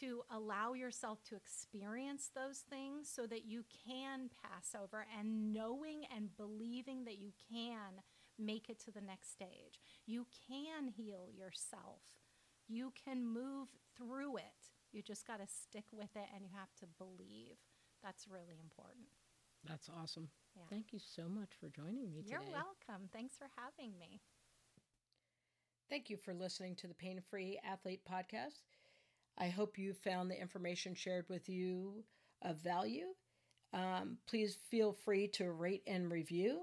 to 0.00 0.22
allow 0.30 0.72
yourself 0.72 1.22
to 1.24 1.36
experience 1.36 2.30
those 2.34 2.58
things 2.70 3.10
so 3.14 3.26
that 3.26 3.44
you 3.44 3.64
can 3.86 4.30
pass 4.42 4.74
over 4.80 5.04
and 5.18 5.52
knowing 5.52 6.02
and 6.16 6.34
believing 6.36 7.04
that 7.04 7.18
you 7.18 7.32
can 7.50 8.00
make 8.38 8.68
it 8.68 8.78
to 8.84 8.90
the 8.90 9.00
next 9.00 9.32
stage. 9.32 9.80
You 10.06 10.26
can 10.48 10.88
heal 10.88 11.28
yourself. 11.32 12.02
You 12.68 12.92
can 13.04 13.26
move 13.26 13.68
through 13.96 14.36
it. 14.36 14.70
You 14.92 15.02
just 15.02 15.26
got 15.26 15.40
to 15.40 15.46
stick 15.46 15.84
with 15.92 16.14
it 16.14 16.28
and 16.34 16.44
you 16.44 16.50
have 16.54 16.74
to 16.80 16.86
believe. 16.98 17.56
That's 18.02 18.26
really 18.28 18.58
important. 18.62 19.06
That's 19.68 19.88
awesome. 19.88 20.28
Yeah. 20.56 20.62
Thank 20.68 20.92
you 20.92 20.98
so 20.98 21.28
much 21.28 21.50
for 21.60 21.68
joining 21.68 22.12
me 22.12 22.24
You're 22.26 22.40
today. 22.40 22.52
welcome. 22.52 23.08
Thanks 23.12 23.36
for 23.36 23.46
having 23.56 23.98
me. 23.98 24.20
Thank 25.88 26.10
you 26.10 26.16
for 26.16 26.34
listening 26.34 26.74
to 26.76 26.86
the 26.88 26.94
Pain 26.94 27.20
Free 27.30 27.58
Athlete 27.64 28.02
Podcast. 28.10 28.62
I 29.38 29.48
hope 29.48 29.78
you 29.78 29.92
found 29.92 30.30
the 30.30 30.40
information 30.40 30.94
shared 30.94 31.26
with 31.28 31.48
you 31.48 32.04
of 32.42 32.62
value. 32.62 33.06
Um, 33.72 34.18
please 34.26 34.58
feel 34.70 34.92
free 34.92 35.28
to 35.28 35.52
rate 35.52 35.82
and 35.86 36.10
review, 36.10 36.62